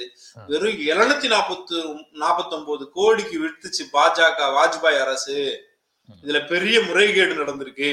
வெறும் 0.47 0.79
எழுநூத்தி 0.91 1.27
நாற்பத்தி 1.35 1.77
நாற்பத்தொன்பது 2.11 2.89
கோடிக்கு 2.89 3.37
விட்டுச்சு 3.45 3.83
பாஜக 3.93 4.49
வாஜ்பாய் 4.57 4.99
அரசு. 5.05 5.37
இதுல 6.23 6.47
பெரிய 6.47 6.81
முறைகேடு 6.81 7.33
நடந்திருக்கு 7.41 7.91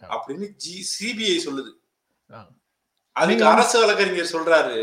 அப்படின்னு 0.00 0.46
ஜி 0.56 0.76
சிபிஐ 0.92 1.36
சொல்லுது. 1.46 1.70
அதுக்கு 3.16 3.44
அரசு 3.44 3.80
வழக்கறிஞர் 3.80 4.34
சொல்றாரு. 4.36 4.80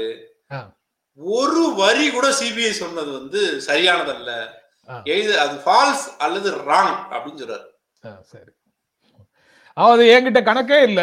ஒரு 1.18 1.74
வரி 1.76 2.10
கூட 2.12 2.28
சிபிஐ 2.30 2.72
சொன்னது 2.72 3.12
வந்து 3.12 3.42
சரியானதல்ல. 3.68 4.32
எய்து 5.04 5.40
அது 5.40 5.56
ஃபால்ஸ் 5.66 6.06
அல்லது 6.18 6.52
ராங் 6.70 6.96
அப்படின்னு 7.12 7.42
சொல்றாரு. 7.42 7.68
சரி. 8.22 8.52
அதாவது 9.78 10.04
என்கிட்ட 10.14 10.42
கணக்கே 10.42 10.82
இல்ல. 10.84 11.02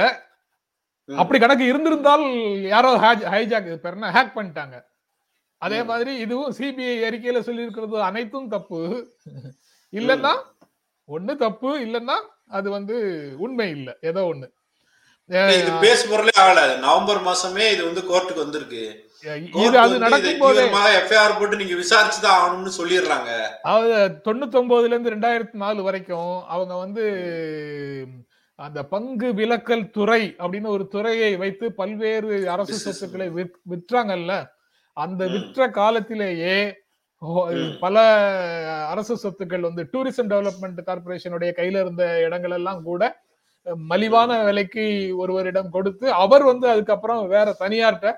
அப்படி 1.08 1.38
கணக்கு 1.38 1.64
இருந்திருந்தால் 1.64 2.24
யாரோ 2.62 2.90
ஹைஜாக் 3.34 3.76
பேர் 3.76 3.92
என்ன? 3.92 4.10
ஹேக் 4.10 4.36
பண்ணிட்டாங்க. 4.38 4.76
அதே. 5.62 5.82
மாதிரி 5.82 6.12
இதுவும் 6.16 6.54
சிபிஐ 6.58 6.96
அறிக்கையில 7.08 7.40
சொல்லி 7.40 7.62
இருக்கிறது 7.62 8.02
அனைத்தும் 8.02 8.48
தப்பு. 8.48 8.80
இல்லைன்னா 9.92 10.32
ஒண்ணு 11.08 11.36
தப்பு 11.36 11.70
இல்லைன்னா 11.80 12.16
அது 12.48 12.70
வந்து 12.70 12.96
உண்மை 13.38 13.70
இல்ல. 13.70 13.98
ஏதோ 14.00 14.20
ஒண்ணு. 14.32 14.48
இது 15.30 15.70
பேசு 15.80 16.08
பொருளே 16.08 16.34
ஆகல. 16.40 16.78
நவம்பர் 16.78 17.20
மாசமே 17.20 17.64
இது 17.72 17.84
வந்து 17.84 18.02
கோர்ட்டுக்கு 18.10 18.44
வந்திருக்கு. 18.44 18.82
இது 19.58 19.78
அது 19.78 19.94
நடக்கும் 19.98 20.38
போதே 20.38 20.62
எஃப்ஐஆர் 20.96 21.38
போட்டு 21.38 21.56
நீங்க 21.56 21.74
விசாரிச்சுதான் 21.74 22.36
ஆகணும்னு 22.36 22.72
சொல்லிடுறாங்க 22.78 23.30
அதாவது 23.62 23.94
தொண்ணூத்தொன்பதுல 24.26 24.84
இருந்து 24.86 25.14
ரெண்டாயிரத்தி 25.14 25.56
நாலு 25.56 25.82
வரைக்கும் 25.82 26.42
அவங்க 26.46 26.74
வந்து 26.76 27.04
அந்த 28.58 28.82
பங்கு 28.84 29.32
விலக்கல் 29.32 29.90
துறை 29.90 30.22
அப்படின்னு 30.38 30.66
ஒரு 30.66 30.88
துறையை 30.88 31.36
வைத்து 31.36 31.72
பல்வேறு 31.72 32.48
அரசு. 32.50 32.78
சொத்துக்களை 32.78 33.28
விற்- 33.30 33.60
விற்றாங்கல்ல 33.70 34.34
அந்த. 34.96 35.26
விற்ற 35.26 35.68
காலத்திலேயே. 35.70 36.56
பல 37.80 37.96
அரசு 38.88 39.14
சொத்துக்கள் 39.16 39.60
வந்து 39.60 39.82
டூரிசம் 39.92 40.30
டெவலப்மெண்ட் 40.30 40.80
கார்பரேஷனுடைய 40.86 41.52
கையில 41.56 41.80
இருந்த 41.80 42.20
இடங்கள் 42.20 42.50
எல்லாம் 42.50 42.82
கூட 42.82 43.02
மலிவான 43.86 44.44
விலைக்கு 44.44 44.84
ஒருவரிடம் 45.16 45.70
கொடுத்து 45.70 46.12
அவர் 46.16 46.42
வந்து 46.42 46.68
அதுக்கப்புறம் 46.68 47.28
வேற 47.28 47.56
தனியார்ட்ட 47.60 48.10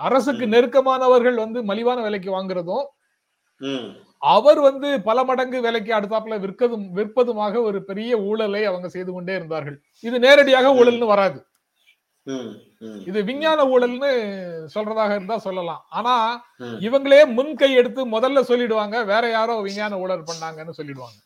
அரசுக்கு. 0.00 0.46
நெருக்கமானவர்கள் 0.46 1.34
வந்து 1.34 1.62
மலிவான 1.62 2.02
விலைக்கு 2.02 2.30
வாங்குறதும் 2.38 2.86
அவர் 4.18 4.60
வந்து 4.60 5.00
பல 5.02 5.24
மடங்கு 5.24 5.60
விலைக்கு 5.60 5.92
அடுத்தாப்புல 5.94 6.36
விற்கதும் 6.40 6.86
விற்பதுமாக 6.94 7.62
ஒரு 7.62 7.84
பெரிய 7.84 8.18
ஊழலை 8.18 8.64
அவங்க 8.64 8.88
செய்து 8.88 9.12
கொண்டே 9.12 9.34
இருந்தார்கள். 9.34 9.76
இது 10.00 10.18
நேரடியாக 10.18 10.74
ஊழல்னு 10.74 11.06
வராது. 11.06 11.46
இது 13.04 13.24
விஞ்ஞான 13.24 13.64
ஊழல்னு 13.64 14.10
சொல்றதாக 14.74 15.10
இருந்தா 15.10 15.38
சொல்லலாம். 15.38 15.86
ஆனா. 15.88 16.14
இவங்களே 16.60 17.32
முன் 17.32 17.54
கை 17.54 17.72
எடுத்து 17.72 18.06
முதல்ல 18.06 18.42
சொல்லிடுவாங்க 18.48 19.04
வேற 19.04 19.30
யாரோ 19.30 19.60
விஞ்ஞான 19.60 19.98
ஊழல் 19.98 20.28
பண்ணாங்கன்னு 20.32 20.78
சொல்லிடுவாங்க. 20.80 21.18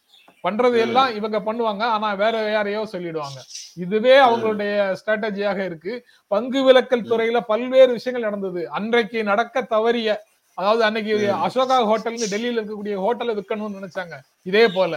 பண்றது 0.48 0.78
எல்லாம் 0.86 1.10
இவங்க 1.14 1.38
பண்ணுவாங்க. 1.38 1.84
ஆனா 1.96 2.14
வேற 2.14 2.50
யாரையோ 2.50 2.82
சொல்லிடுவாங்க. 2.92 3.38
இதுவே 3.84 4.16
அவங்களுடைய 4.20 4.72
ஸ்ட்ராட்டஜியாக 5.00 5.58
இருக்கு. 5.64 5.92
பங்கு 6.30 6.60
விலக்கல் 6.68 7.08
துறையில 7.12 7.40
பல்வேறு 7.52 7.92
விஷயங்கள் 7.92 8.28
நடந்தது. 8.28 8.62
அன்றைக்கு 8.78 9.20
நடக்க 9.24 9.66
தவறிய 9.74 10.16
அதாவது 10.58 10.82
அன்னைக்கு. 10.84 11.12
அசோகா 11.46 11.74
ஹோட்டல்னு 11.90 12.30
டெல்லியில 12.32 12.60
இருக்கக்கூடிய 12.60 12.94
ஹோட்டலை 13.02 13.32
விற்கணும்னு 13.36 13.78
நினைச்சாங்க. 13.78 14.14
இதே 14.42 14.68
போல. 14.68 14.94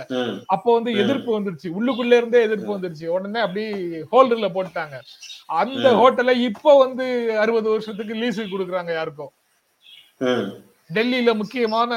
அப்போ 0.47 0.69
வந்து. 0.73 0.91
எதிர்ப்பு 1.03 1.29
வந்துருச்சு. 1.37 1.69
உள்ளுக்குள்ள 1.77 2.13
இருந்தே 2.17 2.41
எதிர்ப்பு 2.41 2.71
வந்துருச்சு. 2.77 3.05
உடனே 3.07 3.39
அப்படி 3.39 3.65
ஹோல்டர்ல 4.13 4.49
போட்டாங்க 4.57 4.95
அந்த. 5.61 5.87
ஹோட்டலை 6.01 6.35
இப்போ 6.49 6.73
வந்து 6.77 7.05
அறுபது 7.35 7.69
வருஷத்துக்கு 7.69 8.13
லீஸுக்கு 8.13 8.53
கொடுக்குறாங்க 8.55 8.93
யாருக்கும் 8.93 9.31
டெல்லியில 10.95 11.31
முக்கியமான 11.41 11.91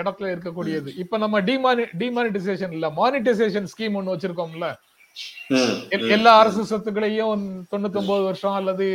இடத்துல 0.00 0.30
இருக்கக்கூடியது. 0.34 0.90
இப்ப 1.02 1.18
நம்ம 1.24 1.40
டிமானி 1.48 1.84
டிமானிட்டைசேஷன் 2.02 2.74
இல்ல 2.76 2.88
மானிட்டைசேஷன் 3.00 3.70
ஸ்கீம் 3.72 3.96
ஒண்ணு 4.00 4.14
வச்சிருக்கோம்ல. 4.14 4.68
எல்லா 6.16 6.32
அரசு 6.42 6.62
சொத்துக்களையும் 6.70 7.44
தொண்ணூத்தி 7.72 7.98
ஒன்பது 8.02 8.22
வருஷம் 8.28 8.56
அல்லது 8.60 8.86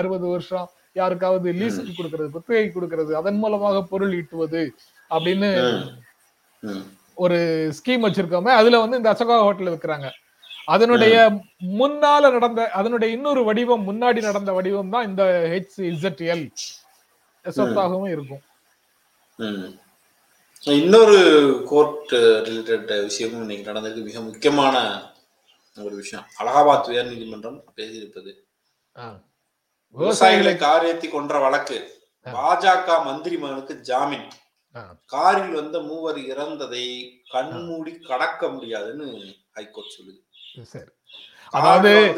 அறுபது 0.00 0.26
வருஷம் 0.34 0.66
யாருக்காவது 1.00 1.48
லீஸுக்கு 1.60 1.92
கொடுக்கறது 1.96 2.28
குத்தகை 2.36 2.66
கொடுக்கறது 2.76 3.12
அதன் 3.20 3.40
மூலமாக 3.42 3.82
பொருள் 3.92 4.14
ஈட்டுவது 4.20 4.62
அப்படின்னு. 5.10 5.50
ஒரு 7.24 7.38
ஸ்கீம் 7.76 8.06
வச்சிருக்கோமே 8.06 8.54
அதுல 8.60 8.80
வந்து 8.84 9.00
இந்த 9.00 9.10
அசோகா 9.12 9.36
ஹோட்டல் 9.44 9.72
விற்கிறாங்க 9.72 10.08
அதனுடைய 10.74 11.16
முன்னால 11.80 12.30
நடந்த 12.34 12.60
அதனுடைய 12.78 13.08
இன்னொரு 13.16 13.42
வடிவம் 13.48 13.86
முன்னாடி 13.88 14.20
நடந்த 14.28 14.50
வடிவம் 14.56 14.92
தான் 14.94 15.06
இந்த 15.10 15.24
ஹெச் 15.52 15.78
இசட்எல் 15.92 16.44
சொத்தாகவும் 17.50 18.08
இருக்கும். 18.08 18.40
ம். 19.36 19.78
இன்னொரு 20.60 21.62
கோர்ட் 21.66 22.12
ரிலேட்டட் 22.12 23.02
விஷயமும் 23.02 23.40
இன்னைக்கு 23.40 23.72
நடந்திருக்கு. 23.72 24.02
மிக 24.02 24.20
முக்கியமான 24.20 25.02
ஒரு 25.76 25.94
விஷயம். 25.94 26.26
அலகாபாத் 26.38 26.88
உயர் 26.88 27.06
நீதிமன்றம் 27.06 27.64
பேசியிருப்பது. 27.76 28.32
விவசாயிகளை 29.98 30.54
காரியத்தி 30.56 31.08
கொன்ற 31.08 31.38
வழக்கு. 31.38 31.94
பாஜக 32.24 33.04
மந்திரி 33.04 33.38
மகனுக்கு 33.38 33.80
ஜாமீன். 33.80 34.28
காரில் 35.06 35.52
வந்த 35.52 35.80
மூவர் 35.80 36.18
இறந்ததை 36.18 37.10
கண்மூடி 37.30 37.98
கடக்க 37.98 38.48
முடியாதுன்னு 38.48 39.34
ஹைகோர்ட் 39.52 39.94
சொல்லுது. 39.98 40.62
சரி. 40.62 40.84
அதாவது 41.50 42.12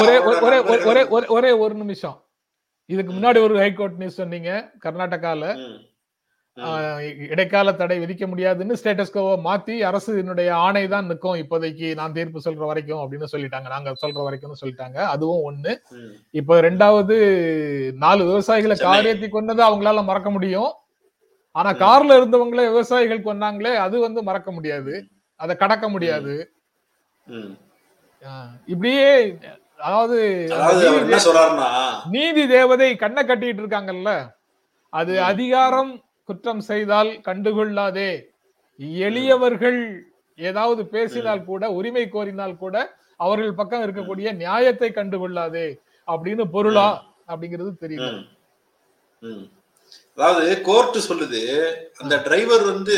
ஒரே 0.00 0.18
ஒரே 0.18 1.02
ஒரே- 1.02 1.26
ஒரே 1.26 1.50
ஒரு 1.50 1.74
நிமிஷம். 1.74 2.27
இதுக்கு 2.90 3.12
முன்னாடி 3.12 3.42
ஒரு 3.42 3.56
ஹைகோர்ட் 3.58 3.96
நியூஸ் 3.96 4.14
சொன்னீங்க 4.14 4.50
கர்நாடகால. 4.84 5.42
இடைக்கால 7.28 7.72
தடை 7.72 7.98
விதிக்க 7.98 8.26
முடியாதுன்னு 8.26 8.76
ஸ்டேட்டஸ்கோவை 8.82 9.34
மாத்தி 9.44 9.74
அரசினுடைய 9.82 10.50
ஆணை 10.50 10.88
தான் 10.88 11.06
நிற்கும் 11.06 11.34
இப்போதைக்கு 11.34 11.94
நான் 11.94 12.12
தீர்ப்பு 12.12 12.40
சொல்ற 12.44 12.66
வரைக்கும் 12.66 12.98
அப்படின்னு 12.98 13.24
சொல்லிட்டாங்க. 13.32 13.66
நாங்க 13.68 13.92
சொல்ற 14.06 14.18
வரைக்கும்னு 14.26 14.60
சொல்லிட்டாங்க. 14.64 14.94
அதுவும் 14.94 15.44
ஒண்ணு. 15.50 15.76
இப்போ 16.30 16.60
ரெண்டாவது 16.60 17.16
நாலு 17.92 18.24
விவசாயிகளை. 18.24 18.76
காரியத்தை 18.78 19.28
கொண்டதை 19.28 19.68
அவங்களால 19.68 20.04
மறக்க 20.04 20.30
முடியும். 20.30 20.72
ஆனா. 21.50 21.70
கார்ல 21.72 22.12
இருந்தவங்களே 22.12 22.66
விவசாயிகள் 22.72 23.22
கொன்னாங்களே 23.22 23.74
அது 23.76 24.00
வந்து 24.00 24.22
மறக்க 24.22 24.52
முடியாது. 24.52 25.04
அதை 25.40 25.56
கடக்க 25.56 25.88
முடியாது. 25.88 26.34
இப்படியே 28.66 29.38
அதாவது 29.78 30.16
என்ன 31.00 31.18
சொல்றாருன்னா 31.26 31.68
நீதி 32.10 32.46
தேவதை 32.46 32.96
கண்ணை 32.96 33.22
கட்டிட்டு 33.24 33.62
இருக்காங்கல்ல? 33.62 34.10
அது. 34.92 35.20
அதிகாரம் 35.20 36.02
குற்றம் 36.24 36.60
செய்தால் 36.60 37.10
கண்டுகொள்ளாதே. 37.26 38.10
எளியவர்கள் 39.06 40.06
ஏதாவது 40.38 40.86
பேசினால் 40.86 41.44
கூட 41.44 41.70
உரிமை 41.70 42.08
கோரினால் 42.08 42.56
கூட 42.56 42.76
அவர்கள் 43.16 43.54
பக்கம் 43.54 43.84
இருக்கக்கூடிய 43.86 44.32
நியாயத்தை 44.32 44.90
கண்டுகொள்ளாதே 44.90 45.68
அப்படின்னு 46.08 46.44
பொருளா 46.50 46.88
அப்படிங்கிறது 47.28 47.70
தெரியல. 47.80 48.10
அதாவது 50.18 50.62
கோர்ட் 50.62 50.98
சொல்லுது 51.08 51.40
அந்த 51.98 52.14
டிரைவர் 52.16 52.62
வந்து 52.62 52.96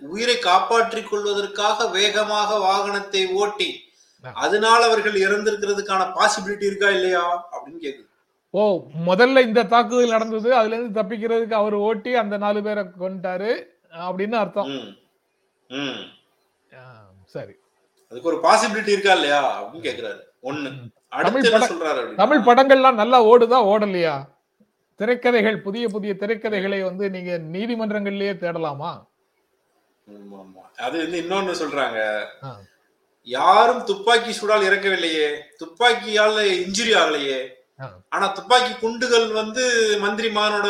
உயிரை 0.00 0.38
காப்பாற்றிக் 0.38 1.10
கொள்வதற்காக 1.10 1.86
வேகமாக 1.88 2.58
வாகனத்தை 2.58 3.22
ஓட்டி. 3.32 3.89
அதனால 4.22 4.84
அவர்கள் 4.84 5.12
இறந்திருக்கிறதுக்கான 5.12 6.12
பாசிபிலிட்டி 6.16 6.66
இருக்கா 6.66 6.88
இல்லையா 6.88 7.50
அப்படின்னு 7.52 7.84
கேக்குது. 7.84 8.08
ஓ 8.50 8.86
முதல்ல 9.06 9.40
இந்த 9.40 9.64
தாக்குதல் 9.64 10.08
நடந்தது 10.08 10.54
அதுல 10.54 10.76
இருந்து 10.76 11.02
தப்பிக்கிறதுக்கு 11.02 11.52
அவர் 11.52 11.74
ஓட்டி 11.74 12.14
அந்த 12.14 12.36
நாலு 12.36 12.62
பேரை 12.62 12.84
கொண்டுட்டாரு 12.84 13.66
அப்படின்னு 13.92 14.32
அர்த்தம். 14.32 14.96
சரி. 17.26 17.52
அதுக்கு 18.10 18.28
ஒரு 18.28 18.36
பாசிபிலிட்டி 18.36 18.88
இருக்கா 18.88 19.12
இல்லையா 19.12 19.62
அப்படின்னு 19.62 19.78
கேக்குறாரு. 19.78 20.20
ஒண்ணு. 20.42 20.90
தமிழ் 22.16 22.38
படங்கள்லாம் 22.38 22.94
நல்லா 22.94 23.24
ஓடுதா 23.24 23.58
ஓடலையா? 23.72 24.28
திரைக்கதைகள் 24.98 25.62
புதிய 25.62 25.88
புதிய 25.88 26.14
திரைக்கதைகளை 26.18 26.82
வந்து 26.82 27.10
நீங்க 27.10 27.38
நீதிமன்றங்கள்லயே 27.52 28.32
தேடலாமா. 28.42 29.08
அது 30.76 30.98
வந்து 30.98 31.20
இன்னொன்னு 31.20 31.54
சொல்றாங்க. 31.62 32.26
யாரும் 33.26 33.82
துப்பாக்கி 33.84 34.32
சூடால் 34.32 34.66
இறக்கவில்லையே. 34.68 35.28
துப்பாக்கியால 35.62 36.36
இன்ஜுரி 36.64 36.92
ஆகலையே. 37.00 37.40
ஆனா 38.14 38.26
துப்பாக்கி 38.36 38.72
குண்டுகள் 38.80 39.26
வந்து 39.32 39.64
மந்திரி 40.00 40.28
மகனோட 40.28 40.68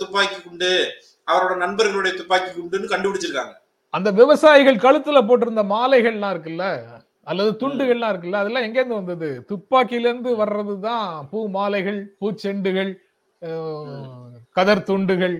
துப்பாக்கி 0.00 0.38
குண்டு 0.40 0.70
அவரோட 1.28 1.54
நண்பர்களுடைய 1.56 2.12
துப்பாக்கி 2.16 2.50
குண்டுன்னு 2.50 2.92
கண்டுபிடிச்சிருக்காங்க. 2.92 3.54
அந்த 3.94 4.08
விவசாயிகள் 4.10 4.82
கழுத்துல 4.84 5.20
போட்டிருந்த 5.28 5.62
மாலைகள்லாம் 5.72 6.34
இருக்குல்ல 6.34 6.66
அல்லது 7.26 7.50
துண்டுகள்லாம் 7.62 8.12
இருக்குல்ல 8.12 8.42
அதெல்லாம் 8.42 8.66
எங்க 8.66 8.78
இருந்து 8.78 9.00
வந்தது? 9.00 9.28
துப்பாக்கியில 9.50 10.08
இருந்து 10.10 10.30
வர்றதுதான் 10.36 11.06
பூ 11.30 11.40
மாலைகள் 11.48 12.00
பூச்செண்டுகள் 12.20 12.92
கதர் 14.56 14.86
துண்டுகள் 14.88 15.36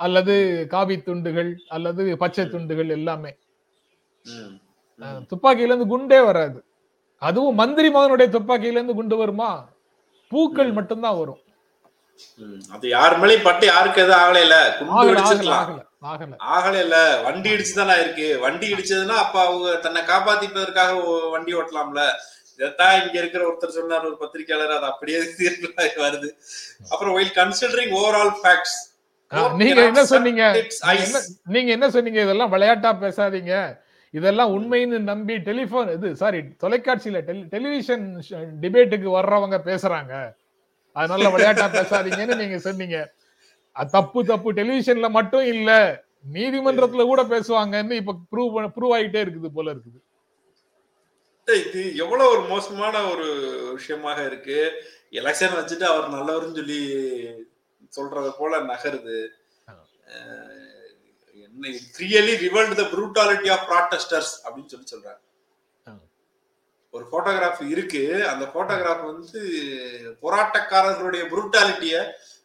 அல்லது 0.00 0.34
காவி 0.68 0.96
துண்டுகள் 1.00 1.50
அல்லது 1.68 2.02
பச்சை 2.16 2.44
துண்டுகள் 2.48 2.90
எல்லாமே. 2.98 3.32
துப்பாக்கியில 5.30 5.70
இருந்து 5.70 5.86
குண்டே 5.86 6.20
வராது. 6.20 6.58
அதுவும் 7.22 7.54
மந்திரி 7.54 7.88
மகனுடைய 7.88 8.28
துப்பாக்கியில 8.30 8.78
இருந்து 8.78 8.94
குண்டு 8.94 9.16
வருமா? 9.16 9.50
பூக்கள் 10.32 10.72
மட்டும்தான் 10.72 11.18
வரும். 11.18 11.40
அது 12.72 12.86
யார் 12.88 13.14
மேலயும் 13.20 13.42
பட்டு 13.42 13.66
யாருக்கு 13.66 14.00
எதுவும் 14.00 14.20
ஆகல 14.20 14.54
ஆகல 14.92 15.08
வெடிச்சிருக்கலாம். 15.10 15.70
ஆகல 16.04 16.36
ஆகலையில 16.54 16.94
வண்டி 17.24 17.48
இடிச்சுதானே 17.50 17.94
இருக்கு. 18.00 18.26
வண்டி 18.40 18.66
இடிச்சதுன்னா 18.74 19.16
அப்ப 19.16 19.36
அவங்க 19.44 19.76
தன்னை 19.78 20.02
காப்பாத்திப்பதற்காக 20.02 20.92
வண்டி 21.30 21.54
ஓட்டலாம்ல. 21.54 22.02
இதைத்தான் 22.58 22.96
இங்க 23.00 23.16
இருக்கிற 23.18 23.42
ஒருத்தர் 23.48 23.76
சொன்னார் 23.76 24.06
ஒரு 24.06 24.16
பத்திரிக்கையாளர் 24.16 24.76
அது 24.76 24.86
அப்படியே 24.86 25.20
தீர்ப்பு 25.38 25.68
வருது. 26.02 26.28
அப்புறம் 26.90 27.14
ஒயில் 27.14 27.36
கன்சிடரிங் 27.36 27.94
ஓவரால் 27.98 28.34
ஃபேக்ட்ஸ் 28.40 28.78
ஆ, 29.32 29.42
நீங்க 29.58 29.80
என்ன 29.82 30.02
சொன்னீங்க? 30.04 30.42
நீங்க 31.52 31.70
என்ன 31.72 31.86
சொன்னீங்க? 31.90 32.20
இதெல்லாம் 32.20 32.50
விளையாட்டா 32.50 32.90
பேசாதீங்க. 33.02 33.54
இதெல்லாம் 34.12 34.50
உண்மைன்னு 34.50 34.98
நம்பி 34.98 35.38
டெலிபோன் 35.38 35.88
இது 35.88 36.16
சாரி 36.16 36.38
தொலைக்காட்சியில 36.38 37.20
டெலி- 37.20 37.44
டெலிவிஷன் 37.44 38.22
டிபேட்டுக்கு 38.60 39.08
வர்றவங்க 39.08 39.58
பேசுறாங்க. 39.64 40.34
அதனால 40.92 41.30
விளையாட்டா 41.30 41.66
பேசாதீங்கன்னு 41.66 42.36
நீங்க 42.36 42.58
சொன்னீங்க. 42.58 43.12
தப்பு 43.90 44.24
தப்பு. 44.24 44.52
டெலிவிஷன்ல 44.52 45.10
மட்டும் 45.10 45.46
இல்ல 45.46 46.02
நீதிமன்றத்துல 46.32 47.02
கூட 47.02 47.22
பேசுவாங்கன்னு 47.22 47.92
இப்ப 47.92 48.14
ப்ரூவ் 48.36 48.68
ப்ரூவ் 48.68 49.00
ஆயிட்டே 49.00 49.24
இருக்குது 49.24 49.48
போல 49.54 49.74
இருக்குது. 49.74 50.02
இது 51.66 51.96
எவ்வளவு 51.96 52.30
ஒரு 52.30 52.40
மோசமான 52.40 53.10
ஒரு 53.10 53.68
விஷயமாக 53.72 54.26
இருக்கு. 54.26 54.72
எலெக்ஷன் 55.10 55.54
வச்சுட்டு 55.54 55.82
அவர் 55.82 56.10
நல்லவர்னு 56.10 56.54
சொல்லி 56.54 57.04
சொல்றது 57.88 58.32
போல 58.38 58.60
நகருது. 58.60 59.26
Really 62.00 62.34
revolt 62.44 62.78
the 62.78 62.84
brutality 62.92 63.48
of 63.48 63.66
protesters 63.70 64.32
அப்படின்னு 64.44 64.72
சொல்லி 64.72 64.88
சொல்றாங்க. 64.92 65.20
ஒரு 66.94 67.04
போட்டோகிராஃப் 67.12 67.62
இருக்கு 67.68 68.00
அந்த 68.30 68.44
போட்டோகிராஃப் 68.54 69.04
வந்து 69.10 69.40
போராட்டக்காரர்களுடைய 70.22 71.22
ப்ரூட்டாலிட்டிய 71.30 71.96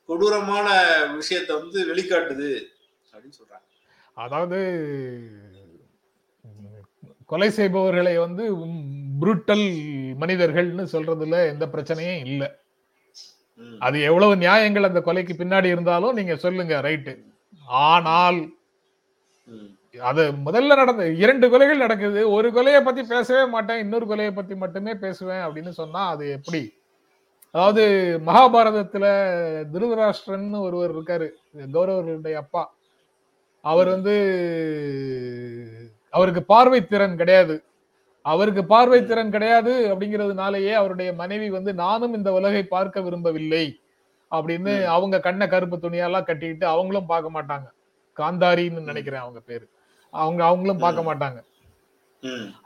கொடூரமான 0.10 0.68
விஷயத்தை 1.16 1.54
வந்து 1.56 1.80
வெளிக்காட்டுது 1.90 2.52
அப்படின்னு 3.14 3.38
சொல்றாங்க 3.40 3.66
அதாவது 4.18 4.60
கொலை 7.30 7.50
செய்பவர்களை 7.52 8.14
வந்து 8.18 8.44
புருட்டல் 9.22 9.66
மனிதர்கள்னு 10.18 10.86
சொல்றதுல 10.94 11.40
எந்த 11.52 11.66
பிரச்சனையும் 11.74 12.22
இல்ல. 12.26 12.44
அது 13.82 13.98
எவ்வளவு 14.10 14.34
நியாயங்கள் 14.44 14.88
அந்த 14.90 15.02
கொலைக்கு 15.08 15.34
பின்னாடி 15.34 15.68
இருந்தாலும் 15.74 16.18
நீங்க 16.20 16.36
சொல்லுங்க 16.36 16.76
ரைட்டு 16.88 17.14
ஆனால். 17.86 18.40
அது 20.00 20.32
முதல்ல 20.46 20.76
நடந்த 20.76 21.10
இரண்டு 21.10 21.48
கொலைகள் 21.50 21.78
நடக்குது. 21.78 22.32
ஒரு 22.32 22.50
கொலையை 22.50 22.82
பத்தி 22.84 23.04
பேசவே 23.04 23.50
மாட்டேன். 23.50 23.78
இன்னொரு 23.78 24.06
கொலையை 24.06 24.32
பத்தி 24.32 24.56
மட்டுமே 24.56 24.96
பேசுவேன் 24.96 25.44
அப்படின்னு 25.46 25.70
சொன்னா 25.70 26.08
அது 26.08 26.32
எப்படி? 26.32 26.74
அதாவது 27.52 27.84
மகாபாரதத்துல 28.26 29.06
திருதராஷ்டிரன் 29.74 30.60
ஒருவர் 30.60 30.96
இருக்காரு. 30.96 31.30
கௌரவர்களுடைய 31.74 32.34
அப்பா. 32.34 32.76
அவர் 33.62 33.88
வந்து 33.88 34.16
அவருக்கு 36.10 36.44
பார்வை 36.44 36.88
திறன் 36.88 37.18
கிடையாது. 37.18 37.64
அவருக்கு 38.22 38.66
பார்வை 38.66 39.06
திறன் 39.06 39.32
கிடையாது 39.32 39.96
அப்படிங்கிறதுனாலயே 39.96 40.74
அவருடைய 40.74 41.14
மனைவி 41.14 41.50
வந்து 41.50 41.74
நானும் 41.74 42.14
இந்த 42.14 42.34
உலகை 42.34 42.64
பார்க்க 42.64 43.02
விரும்பவில்லை 43.02 43.80
அப்படின்னு. 44.32 44.86
அவங்க 44.86 45.20
கண்ணை 45.20 45.48
கருப்பு 45.48 45.78
துணியெல்லாம் 45.78 46.24
கட்டிக்கிட்டு 46.24 46.68
அவங்களும் 46.68 47.06
பார்க்க 47.06 47.36
மாட்டாங்க. 47.38 47.68
காந்தாரின்னு 48.18 48.82
நினைக்கிறேன் 48.82 49.22
அவங்க 49.22 49.40
பேரு 49.46 49.66
அவங்க 50.14 50.42
அவங்களும் 50.44 50.84
பார்க்க. 50.84 51.02
மாட்டாங்க. 51.04 51.40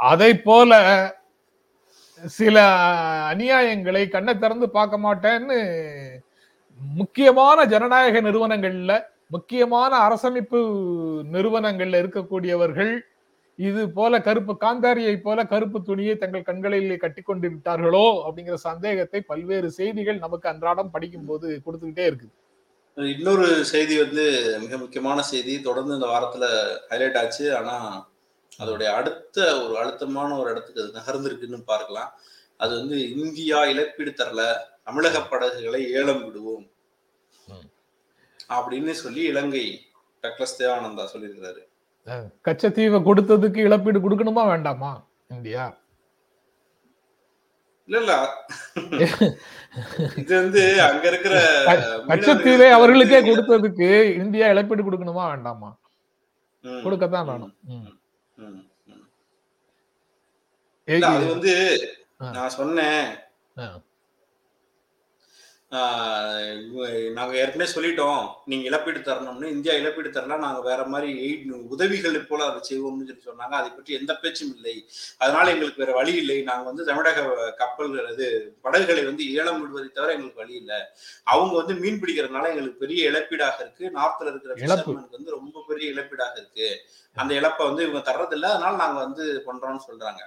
அதை 0.10 0.32
போல 0.44 0.72
சில 2.24 2.58
அநியாயங்களை 3.32 4.04
கண்ணை 4.10 4.34
திறந்து 4.38 4.68
பார்க்க 4.70 4.98
மாட்டேன்னு 4.98 5.58
முக்கியமான 6.80 7.66
ஜனநாயக 7.66 8.22
நிறுவனங்கள்ல 8.22 8.94
முக்கியமான 9.30 9.92
அரசமைப்பு 9.98 10.60
நிறுவனங்கள்ல 11.32 12.02
இருக்கக்கூடியவர்கள் 12.02 12.94
இது 13.60 13.82
போல 13.90 14.14
கருப்பு 14.22 14.54
காந்தாரியை 14.58 15.16
போல 15.22 15.40
கருப்பு 15.44 15.80
துணியை 15.82 16.16
தங்கள் 16.16 16.42
கண்களிலே 16.42 16.98
கட்டி 16.98 17.22
கொண்டு 17.22 17.48
விட்டார்களோ 17.50 18.06
அப்படிங்கிற 18.26 18.58
சந்தேகத்தை 18.62 19.20
பல்வேறு 19.22 19.70
செய்திகள் 19.72 20.20
நமக்கு 20.20 20.48
அன்றாடம் 20.50 20.94
படிக்கும் 20.94 21.26
போது 21.26 21.48
கொடுத்துக்கிட்டே 21.66 22.06
இருக்குது 22.08 22.34
இன்னொரு 22.98 23.66
செய்தி 23.66 24.00
வந்து 24.00 24.24
மிக 24.62 24.78
முக்கியமான 24.78 25.22
செய்தி. 25.22 25.62
தொடர்ந்து 25.62 25.96
இந்த 25.96 26.08
வாரத்துல 26.14 26.46
ஹைலைட் 26.90 27.18
ஆச்சு. 27.18 27.46
ஆனா 27.58 27.76
அதோடைய 28.60 28.84
அடுத்த 28.84 29.38
ஒரு 29.64 29.74
அழுத்தமான 29.82 30.30
ஒரு 30.40 30.50
இடத்துக்கு 30.52 30.84
அது 30.84 30.98
நகர்ந்திருக்குன்னு 31.00 31.60
பார்க்கலாம். 31.66 32.10
அது 32.58 32.74
வந்து 32.80 32.98
இந்தியா 33.16 33.60
இழப்பீடு 33.66 34.12
தரல 34.12 34.42
தமிழக 34.84 35.22
படகுகளை 35.22 35.82
ஏலம் 35.92 36.24
விடுவோம். 36.26 36.66
அப்படின்னு 38.58 38.94
சொல்லி 39.04 39.22
இலங்கை 39.24 39.66
டக்ளஸ் 40.24 40.60
தேவானந்தா 40.60 41.06
சொல்லியிருக்கிறாரு. 41.14 41.62
கச்சத்தீவை 42.48 43.00
கொடுத்ததுக்கு 43.08 43.60
இழப்பீடு 43.68 44.00
கொடுக்கணுமா 44.00 44.44
வேண்டாமா 44.52 44.92
இந்தியா? 45.28 45.66
இல்ல 47.88 48.00
இல்ல 48.00 48.14
இது 50.22 50.34
வந்து 50.36 50.62
அங்க 50.86 51.06
இருக்கிற 51.08 51.36
கச்சத்தீவை 52.08 52.68
அவர்களுக்கே 52.72 53.20
கொடுத்ததுக்கு 53.22 53.88
இந்தியா 54.16 54.48
இழப்பீடு 54.54 54.84
கொடுக்கணுமா 54.84 55.24
வேண்டாமா? 55.30 55.70
கொடுக்கத்தான் 56.84 57.30
வேணும். 57.30 57.54
அது 60.88 61.28
வந்து. 61.28 61.54
நான் 62.34 62.56
சொன்னேன். 62.58 63.08
ஆ. 65.74 66.02
ஆஹ் 66.02 66.66
இவ- 66.66 67.10
நாங்க 67.12 67.36
ஏற்கனவே 67.36 67.72
சொல்லிட்டோம். 67.72 68.28
நீங்க 68.46 68.66
இழப்பீடு 68.66 69.00
தரணும்னு. 69.00 69.46
இந்தியா 69.46 69.74
இழப்பீடு 69.74 70.10
தரலாம் 70.10 70.40
நாங்க 70.40 70.62
வேற 70.62 70.86
மாதிரி 70.86 71.32
எய்ட் 71.32 71.52
உதவிகள் 71.52 72.26
போல 72.26 72.44
அதை 72.44 72.58
செய்வோம்னு 72.58 72.98
சொல்லி 72.98 73.22
சொன்னாங்க. 73.26 73.50
அதை 73.50 73.70
பற்றி 73.70 73.94
எந்த 73.94 74.16
பேச்சும் 74.16 74.56
இல்லை. 74.56 74.90
அதனால 75.18 75.52
எங்களுக்கு 75.52 75.86
வேற 75.86 75.98
வழி 75.98 76.14
இல்லை. 76.14 76.42
நாங்க 76.42 76.64
வந்து 76.64 76.86
தமிழக 76.86 77.54
கப்பல்கள் 77.58 78.12
இது 78.12 78.58
படகுகளை 78.62 79.06
வந்து 79.06 79.34
ஏலம் 79.34 79.62
விடுவதை 79.62 79.90
தவிர 79.90 80.14
எங்களுக்கு 80.14 80.42
வழி 80.42 80.56
இல்லை. 80.56 80.82
அவங்க 81.24 81.56
வந்து 81.56 81.74
மீன் 81.74 82.00
பிடிக்கிறதுனால 82.00 82.50
எங்களுக்கு 82.50 82.76
பெரிய 82.80 83.10
இழப்பீடாக 83.12 83.60
இருக்கு. 83.60 83.92
நார்த்ல 83.96 84.28
இருக்கிற 84.28 84.54
வந்து 85.12 85.32
ரொம்ப 85.32 85.64
பெரிய 85.68 85.92
இழப்பீடாக 85.92 86.32
இருக்கு. 86.36 86.82
அந்த 87.16 87.34
இழப்பை 87.34 87.68
வந்து 87.68 87.88
இவங்க 87.88 88.12
தர்றதில்ல. 88.12 88.46
அதனால 88.46 88.76
நாங்க 88.76 89.00
வந்து 89.00 89.44
பண்றோம்னு 89.46 89.80
சொல்றாங்க. 89.88 90.20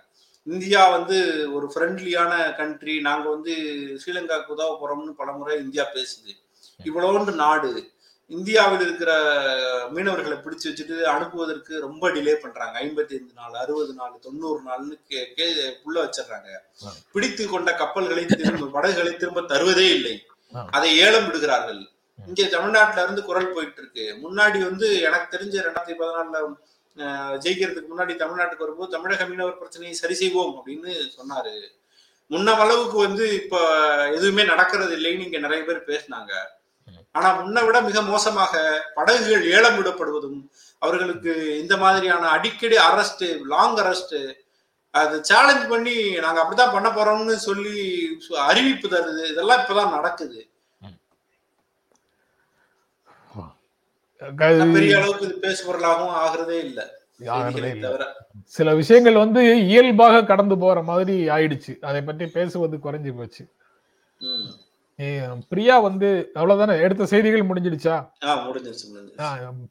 இந்தியா 0.52 0.80
வந்து 0.96 1.16
ஒரு 1.57 1.66
ஃப்ரெண்ட்லியான 1.72 2.33
கண்ட்ரி 2.57 2.94
நாங்க 3.00 3.26
வந்து 3.35 3.52
ஸ்ரீலங்காவுக்கு 4.00 4.54
உதவ 4.57 4.72
போறோம்னு 4.80 5.12
பலமுறை 5.20 5.54
இந்தியா 5.64 5.85
பேசுது. 5.96 6.33
இவ்வளோண்டு 6.88 7.35
நாடு 7.42 7.70
இந்தியாவில் 8.30 8.83
இருக்கிற 8.85 9.11
மீனவர்களை 9.94 10.37
பிடிச்சு 10.44 10.66
வச்சுட்டு 10.68 10.96
அனுப்புவதற்கு 11.14 11.72
ரொம்ப 11.87 12.04
டிலே 12.14 12.35
பண்றாங்க. 12.35 12.74
ஐம்பத்தி 12.85 13.14
ஐந்து 13.18 13.35
நாள் 13.40 13.57
அறுபது 13.62 13.92
நாள் 13.98 14.22
தொண்ணூறு 14.26 14.61
நாள்னு 14.68 14.94
கே 15.09 15.46
உள்ள 15.87 15.96
வச்சிடுறாங்க. 16.04 16.50
பிடித்து 17.14 17.46
கொண்ட 17.48 17.72
கப்பல்களை 17.80 18.24
திரும்ப 18.26 18.70
படகுகளை 18.76 19.12
திரும்ப 19.16 19.42
தருவதே 19.52 19.87
இல்லை. 19.96 20.14
அதை 20.76 20.90
ஏலம் 21.04 21.26
விடுகிறார்கள். 21.26 21.83
இங்க 22.28 22.42
தமிழ்நாட்டுல 22.57 23.04
இருந்து 23.07 23.22
குரல் 23.28 23.52
போயிட்டு 23.54 23.80
இருக்கு. 23.83 24.07
முன்னாடி 24.24 24.59
வந்து 24.68 24.88
எனக்கு 25.09 25.28
தெரிஞ்ச 25.37 25.54
ரெண்டாயிரத்தி 25.66 25.96
பதினாலுல 26.00 26.40
ஜெயிக்கிறதுக்கு 26.96 27.92
முன்னாடி 27.92 28.14
தமிழ்நாட்டுக்கு 28.22 28.66
வரும்போது 28.66 28.90
தமிழக 28.90 29.24
மீனவர் 29.24 29.59
பிரச்சனையை 29.59 29.96
சரி 29.96 30.14
செய்வோம் 30.14 30.52
அப்படின்னு 30.59 30.90
சொன்னாரு. 31.18 31.54
முன்ன 32.30 32.54
அளவுக்கு 32.54 32.98
வந்து 32.98 33.35
இப்ப 33.35 33.57
எதுவுமே 34.11 34.44
நடக்கிறது 34.44 34.96
இல்லைன்னு 34.96 35.24
இங்க 35.24 35.38
நிறைய 35.38 35.64
பேர் 35.64 35.88
பேசினாங்க. 35.88 36.33
ஆனா 37.12 37.28
முன்ன 37.40 37.64
விட 37.64 37.80
மிக 37.80 38.02
மோசமாக 38.02 38.83
படகுகள் 38.94 39.44
ஏலம் 39.50 39.76
விடப்படுவதும் 39.80 40.38
அவர்களுக்கு 40.78 41.61
இந்த 41.61 41.76
மாதிரியான 41.76 42.28
அடிக்கடி 42.28 42.76
அரெஸ்ட் 42.76 43.44
லாங் 43.46 43.76
அரெஸ்ட் 43.76 44.16
அது 44.90 45.24
சேலஞ்ச் 45.24 45.68
பண்ணி 45.68 45.94
நாங்க 46.18 46.40
அப்படித்தான் 46.40 46.74
பண்ண 46.74 46.88
போறோம்னு 46.88 47.35
சொல்லி 47.35 47.76
அறிவிப்பு 48.37 48.88
தருது. 48.88 49.22
இதெல்லாம் 49.30 49.61
இப்பதான் 49.61 49.90
நடக்குது. 49.90 50.48
பெரிய 54.72 54.96
அளவுக்கு 54.96 55.26
இது 55.26 55.38
பேசுபொருளாகவும் 55.42 56.14
ஆகுறதே 56.24 56.58
இல்ல. 56.68 56.80
ஆகிறதே 57.20 57.70
இல்ல. 57.70 58.12
சில 58.44 58.74
விஷயங்கள் 58.74 59.14
வந்து 59.14 59.42
இயல்பாக 59.66 60.24
கடந்து 60.24 60.58
போற 60.58 60.82
மாதிரி 60.82 61.28
ஆயிடுச்சு. 61.28 61.72
அதை 61.80 62.02
பற்றி 62.02 62.26
பேசுவது 62.26 62.76
குறைஞ்சு 62.76 63.16
போச்சு. 63.16 63.44
பிரியா 65.48 65.78
வந்து 65.78 66.30
அவ்வளவுதானே? 66.34 66.80
எடுத்த 66.80 67.06
செய்திகள் 67.06 67.46
முடிஞ்சிடுச்சா? 67.46 67.96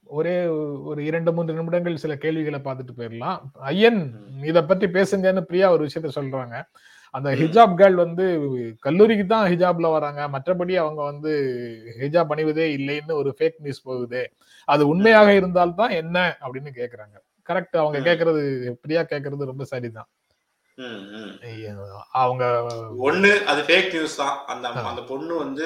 ஒரே 0.03 0.45
ஒரு 0.89 1.05
இரண்டு 1.05 1.33
மூன்று 1.33 1.53
நிமிடங்கள் 1.53 1.95
சில 1.95 2.15
கேள்விகளை 2.15 2.59
பார்த்துட்டு 2.59 2.93
போயிடலாம். 2.97 3.39
ஐயன் 3.53 4.01
இத 4.43 4.63
பத்தி 4.63 4.87
பேசுங்கன்னு 4.87 5.41
பிரியா 5.41 5.71
ஒரு 5.71 5.83
விஷயத்த 5.85 6.09
சொல்றாங்க. 6.19 6.55
அந்த. 7.13 7.29
ஹிஜாப் 7.31 7.73
கேர்ள் 7.77 7.93
வந்து 7.95 8.25
கல்லூரிக்கு 8.79 9.25
தான் 9.25 9.49
ஹிஜாப்ல 9.51 9.91
வராங்க 9.91 10.27
மற்றபடி 10.27 10.75
அவங்க 10.75 11.01
வந்து 11.03 11.31
ஹிஜாப் 11.99 12.31
அணிவதே 12.33 12.65
இல்லைன்னு 12.77 13.13
ஒரு 13.13 13.35
ஃபேக் 13.39 13.59
நியூஸ் 13.59 13.81
போகுது 13.81 14.21
அது 14.67 14.87
உண்மையாக 14.87 15.33
இருந்தால்தான் 15.33 15.89
என்ன 15.93 16.17
அப்படின்னு 16.41 16.71
கேக்குறாங்க 16.73 17.15
கரெக்ட் 17.49 17.77
அவங்க. 17.77 17.97
கேக்குறது 17.99 18.41
பிரியா 18.81 19.01
கேக்குறது 19.03 19.45
ரொம்ப 19.45 19.63
சரிதான். 19.63 20.09
அவங்க 22.21 22.43
ஒண்ணு 23.07 23.29
அது 23.51 23.61
ஃபேக் 23.67 23.91
நியூஸ் 23.95 24.15
தான் 24.21 24.37
அந்த. 24.51 24.67
அந்த 24.91 25.01
பொண்ணு 25.11 25.33
வந்து 25.41 25.65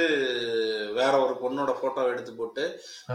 வேற 0.98 1.14
ஒரு 1.26 1.34
பொண்ணோட 1.44 1.72
போட்டோ 1.82 2.02
எடுத்து 2.14 2.32
போட்டு. 2.40 2.64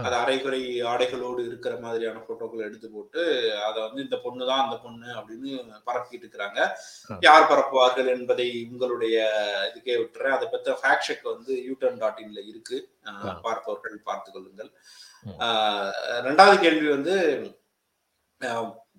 அது 0.05 0.15
அரைகுறை 0.21 0.61
ஆடைகளோடு 0.91 1.41
இருக்கிற 1.49 1.73
மாதிரியான 1.83 2.23
போட்டோக்கள் 2.27 2.65
எடுத்து 2.67 2.89
போட்டு 2.95 3.21
அதை 3.67 3.77
வந்து 3.85 4.01
இந்த 4.05 4.17
பொண்ணு 4.25 4.49
தான் 4.51 4.63
அந்த 4.65 4.77
பொண்ணு 4.85 5.07
அப்படின்னு 5.19 5.51
பரப்பிட்டு 5.89 6.23
இருக்கிறாங்க. 6.25 6.59
யார் 7.27 7.49
பரப்புவார்கள் 7.51 8.09
என்பதை 8.17 8.47
உங்களுடைய 8.71 9.17
இதுக்கே 9.69 9.97
விட்டுறேன் 10.01 10.37
அதை 10.37 10.47
பத்த 10.55 10.77
ஃபேக்ட் 10.81 11.07
செக் 11.09 11.31
வந்து 11.33 11.53
யூட்டன் 11.69 12.01
டாட் 12.03 12.23
இன்ல 12.25 12.41
இருக்கு. 12.51 12.79
பார்ப்பவர்கள் 13.45 13.97
பார்த்துக் 14.09 14.35
கொள்ளுங்கள் 14.37 14.71
ரெண்டாவது 16.27 16.57
கேள்வி 16.65 16.87
வந்து 16.95 17.15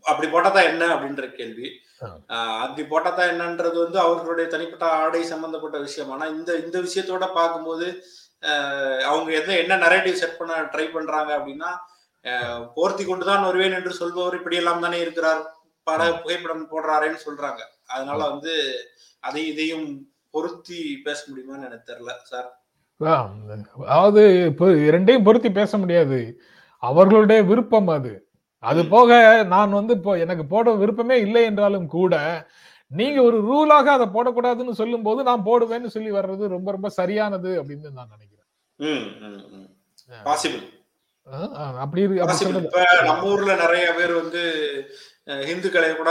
அப்படி 0.05 0.27
போட்டாதான் 0.29 0.69
என்ன 0.71 0.85
அப்படின்ற 0.95 1.25
கேள்வி 1.39 1.67
அப்படி 2.63 2.83
போட்டாதான் 2.91 3.31
என்னன்றது 3.33 3.77
வந்து 3.85 3.99
அவர்களுடைய 4.05 4.47
தனிப்பட்ட 4.51 4.87
ஆடை 5.03 5.23
சம்பந்தப்பட்ட 5.33 5.79
விஷயம். 5.87 6.11
ஆனா 6.15 6.25
இந்த 6.37 6.51
இந்த 6.65 6.77
விஷயத்தோட 6.87 7.27
பார்க்கும்போது 7.39 7.87
அவங்க 9.11 9.31
எந்த 9.41 9.51
என்ன 9.63 9.79
நரேட்டிவ் 9.85 10.21
செட் 10.23 10.39
பண்ண 10.39 10.55
ட்ரை 10.73 10.87
பண்றாங்க 10.95 11.31
அப்படின்னா 11.39 11.71
போர்த்தி 12.77 13.05
கொண்டுதான் 13.07 13.47
வருவேன் 13.49 13.77
என்று 13.79 13.93
சொல்பவர் 14.01 14.39
இப்படி 14.39 14.59
எல்லாம் 14.63 14.83
தானே 14.87 14.99
இருக்கிறார். 15.05 15.43
பட 15.87 16.03
புகைப்படம் 16.21 16.69
போடுறாரேன்னு 16.73 17.21
சொல்றாங்க. 17.27 17.63
அதனால 17.95 18.21
வந்து 18.33 18.53
அதை 19.29 19.43
இதையும் 19.53 19.87
பொருத்தி 20.35 20.79
பேச 21.07 21.21
முடியுமான்னு 21.31 21.67
எனக்கு 21.69 21.89
தெரியல 21.91 22.13
சார். 22.31 22.49
அதாவது 23.87 24.23
இப்போ 24.51 24.67
இரண்டையும் 24.89 25.27
பொருத்தி 25.29 25.51
பேச 25.59 25.79
முடியாது. 25.83 26.19
அவர்களுடைய 26.83 27.41
விருப்பம் 27.51 27.91
அது. 27.97 28.13
அது 28.65 28.83
போக 28.91 29.11
நான் 29.53 29.79
வந்து 29.79 29.93
இப்போ 29.99 30.13
எனக்கு 30.25 30.45
போட 30.51 30.75
விருப்பமே 30.81 31.17
இல்லை 31.25 31.43
என்றாலும் 31.49 31.89
கூட 31.95 32.15
நீங்க 32.91 33.19
ஒரு 33.23 33.39
ரூலாக 33.47 33.89
அதை 33.93 34.07
போடக்கூடாதுன்னு 34.11 34.75
சொல்லும் 34.81 35.07
போது 35.07 35.21
நான் 35.29 35.47
போடுவேன்னு 35.47 35.95
சொல்லி 35.95 36.11
வர்றது 36.17 36.55
ரொம்ப 36.55 36.69
ரொம்ப 36.73 36.89
சரியானது 36.99 37.51
அப்படின்னு 37.61 37.91
நான் 37.93 38.13
நினைக்கிறேன். 38.15 38.49
அப்படி 41.85 42.03
நம்ம 43.09 43.29
ஊர்ல 43.31 43.53
நிறைய 43.63 43.87
பேர் 43.99 44.15
வந்து 44.21 44.43
அஹ், 45.29 45.45
இந்துக்களை 45.53 45.91
கூட 45.95 46.11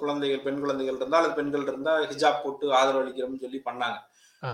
குழந்தைகள் 0.00 0.44
பெண் 0.44 0.60
குழந்தைகள் 0.60 0.98
இருந்தா 0.98 1.18
அல்லது 1.18 1.38
பெண்கள் 1.38 1.64
இருந்தா 1.66 1.92
ஹிஜாப் 2.04 2.42
போட்டு 2.42 2.66
ஆதரவு 2.78 3.02
அளிக்கிறோம்னு 3.02 3.44
சொல்லி 3.44 3.60
பண்ணாங்க. 3.64 3.96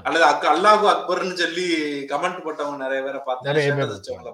அல்லது 0.04 0.24
அல்லாஹு 0.50 0.86
அக்பர்னு 0.92 1.36
சொல்லி 1.40 1.66
கமெண்ட் 2.10 2.44
போட்டவங்க 2.44 2.78
நிறைய 2.84 3.00
பேரை 3.02 3.20
பார்த்தேன் 3.22 3.50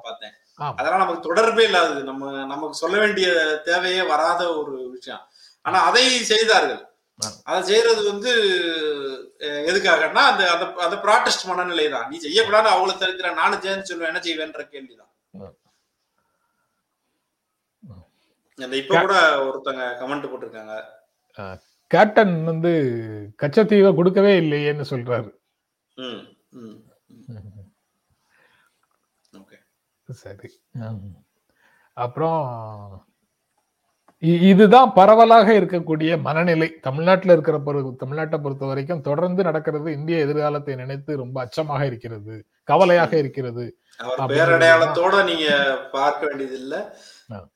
பார்த்தேன். 0.06 0.34
அதெல்லாம் 0.58 1.02
நமக்கு 1.02 1.28
தொடர்பே 1.28 1.64
இல்லாதது. 1.68 2.00
நம்ம 2.10 2.30
நமக்கு 2.52 2.82
சொல்ல 2.82 2.96
வேண்டிய 3.02 3.28
தேவையே 3.68 4.02
வராத 4.12 4.42
ஒரு 4.60 4.74
விஷயம். 4.96 5.24
ஆனா 5.64 5.78
அதை 5.88 6.04
செய்தார்கள். 6.32 6.82
அதை 7.48 7.58
செய்யறது 7.68 8.02
வந்து 8.12 8.32
எதுக்காகன்னா 9.70 10.22
அந்த 10.30 10.42
அந்த 10.54 10.64
அந்த 10.86 10.96
ப்ராட்டஸ்ட் 11.04 11.46
மனநிலை 11.50 11.86
தான் 11.94 12.08
நீ 12.10 12.16
செய்யக்கூடாது 12.24 12.68
அவங்கள 12.72 12.94
தடுக்கிற 13.02 13.28
நானும் 13.40 13.64
சேர்ந்து 13.66 13.88
சொல்லுவேன் 13.90 14.10
என்ன 14.12 14.22
செய்வேன்ற 14.26 14.64
கேள்விதான். 14.72 15.12
அந்த 18.58 18.74
இப்ப 18.82 19.00
கூட 19.04 19.14
ஒருத்தங்க 19.46 19.86
கமெண்ட் 20.00 20.30
போட்டிருக்காங்க. 20.32 20.74
கேப்டன் 21.90 22.36
வந்து 22.50 22.72
கச்சத்தீவை 23.42 23.90
கொடுக்கவே 23.96 24.32
இல்லையேன்னு 24.42 24.86
சொல்றாரு. 24.92 25.30
ம் 25.96 26.22
ம் 26.60 26.78
ஓகே 29.40 29.58
சரி. 30.08 30.60
அப்புறம் 31.92 33.06
இதுதான் 34.18 34.92
பரவலாக 34.92 35.52
இருக்கக்கூடிய 35.52 36.20
மனநிலை. 36.20 36.78
தமிழ்நாட்டில் 36.80 37.32
இருக்கிற 37.32 37.58
பொறு 37.58 37.94
தமிழ்நாட்டை 38.06 38.42
பொறுத்த 38.42 38.66
வரைக்கும் 38.66 39.00
தொடர்ந்து 39.00 39.42
நடக்கிறது 39.42 39.92
இந்திய 39.92 40.18
எதிர்காலத்தை 40.18 40.74
நினைத்து 40.74 41.16
ரொம்ப 41.16 41.40
அச்சமாக 41.40 41.86
இருக்கிறது 41.86 42.46
கவலையாக 42.62 43.16
இருக்கிறது. 43.16 43.78
பேரடையாளத்தோட 44.18 45.24
நீங்க 45.24 45.76
பார்க்க 45.92 46.26
வேண்டியது 46.26 46.54
இல்ல. 46.54 46.96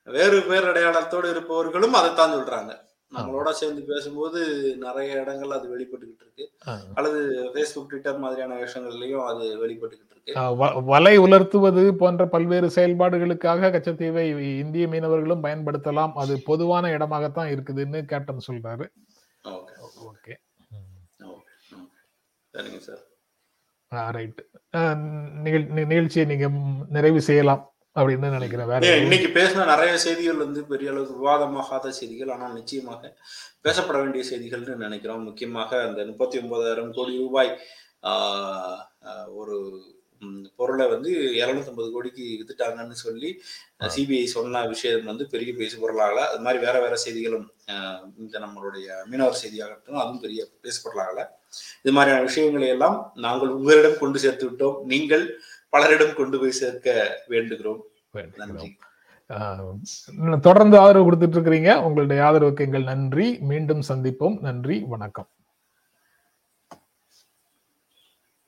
வேறு 0.03 0.39
பேரடையாளத்தோடு 0.39 1.29
இருப்பவர்களும் 1.29 1.93
அதைத்தான் 1.93 2.31
சொல்றாங்க. 2.31 2.89
நம்மளோட 3.15 3.51
சேர்ந்து 3.51 3.81
பேசும்போது 3.81 4.41
நிறைய 4.77 5.13
இடங்கள் 5.13 5.49
அது 5.49 5.79
வெளிப்பட்டுக்கிட்டு 5.79 6.21
இருக்கு. 6.21 6.51
அல்லது 6.93 7.49
ஃபேஸ்புக் 7.53 7.87
ட்விட்டர் 7.87 8.17
மாதிரியான 8.17 8.63
விஷயங்கள்லயும் 8.63 9.25
அது 9.25 9.67
வெளிப்பட்டுக்கிட்டு 9.67 10.09
இருக்கு. 10.09 10.83
வலை 10.83 11.19
உலர்த்துவது 11.19 11.91
போன்ற 11.91 12.27
பல்வேறு 12.27 12.67
செயல்பாடுகளுக்காக 12.75 13.69
கச்சத்தீவை 13.69 14.57
இந்திய 14.59 14.87
மீனவர்களும் 14.87 15.43
பயன்படுத்தலாம். 15.43 16.11
அது 16.15 16.41
பொதுவான 16.45 16.97
இடமாகத்தான் 16.97 17.49
இருக்குதுன்னு 17.49 18.03
கேப்டன் 18.03 18.45
சொல்றாரு. 18.47 18.87
ஓகே. 19.43 19.73
ஓகே. 20.05 20.35
ஓகே. 21.19 21.49
சரிங்க 22.53 22.77
சார். 22.77 24.11
ரைட் 24.11 24.45
நிகழ்ச்சியை 25.69 26.27
நீங்க 26.27 26.49
நிறைவு 26.89 27.21
செய்யலாம். 27.21 27.70
அப்படின்னு 27.95 28.35
நினைக்கிறேன். 28.37 28.69
வேற 28.71 28.97
இன்னைக்கு 29.05 29.29
பேசின 29.37 29.65
நிறைய 29.71 29.93
செய்திகள் 30.05 30.43
வந்து 30.45 30.59
பெரிய 30.71 30.91
அளவுக்கு 30.91 31.19
விவாதமாகாத 31.21 31.93
செய்திகள் 31.99 32.33
ஆனால் 32.35 32.57
நிச்சயமாக 32.59 33.13
பேசப்பட 33.65 33.97
வேண்டிய 34.03 34.23
செய்திகள்னு 34.31 34.83
நினைக்கிறோம். 34.85 35.25
முக்கியமாக 35.29 35.81
அந்த 35.87 36.05
முப்பத்தி 36.11 36.37
ஒன்பதாயிரம் 36.43 36.93
கோடி 36.99 37.15
ரூபாய் 37.23 37.51
ஒரு 39.39 39.57
பொருளை 40.57 40.85
வந்து 40.91 41.11
இருநூத்தம்பது 41.41 41.87
கோடிக்கு 41.93 42.23
வித்துட்டாங்கன்னு 42.39 42.97
சொல்லி 43.03 43.29
சிபிஐ 43.93 44.25
சொன்ன 44.33 44.61
விஷயம் 44.73 45.07
வந்து 45.09 45.23
பெரிய 45.33 45.51
பேசு 45.59 45.75
பொருளாகல. 45.83 46.25
அது 46.31 46.43
மாதிரி 46.45 46.59
வேற 46.65 46.75
வேற 46.83 46.95
செய்திகளும் 47.03 47.47
இந்த 48.23 48.35
நம்மளுடைய 48.43 48.87
மீனவர் 49.11 49.39
செய்தியாகட்டும் 49.43 50.01
அதுவும் 50.01 50.23
பெரிய 50.25 50.41
பேசு 50.65 50.79
பொருளாகல. 50.83 51.23
இது 51.83 51.93
மாதிரியான 51.97 52.25
விஷயங்களை 52.27 52.67
எல்லாம் 52.75 52.97
நாங்கள் 53.25 53.55
உங்களிடம் 53.57 54.01
கொண்டு 54.03 54.21
சேர்த்து 54.25 54.45
விட்டோம். 54.49 54.77
நீங்கள் 54.91 55.25
பலரிடம் 55.71 56.15
கொண்டு 56.15 56.39
போய் 56.39 56.51
சேர்க்க 56.51 57.17
வேண்டுகிறோம். 57.29 57.79
நன்றி. 58.35 58.77
ஆஹ் 59.29 60.39
தொடர்ந்து 60.39 60.77
ஆதரவு 60.77 61.11
கொடுத்துட்டு 61.11 61.35
இருக்கிறீங்க. 61.35 61.81
உங்களுடைய 61.81 62.23
ஆதரவுக்கு 62.23 62.59
எங்கள் 62.59 62.83
நன்றி. 62.83 63.37
மீண்டும் 63.39 63.81
சந்திப்போம். 63.89 64.39
நன்றி. 64.39 64.83
வணக்கம். 64.87 65.27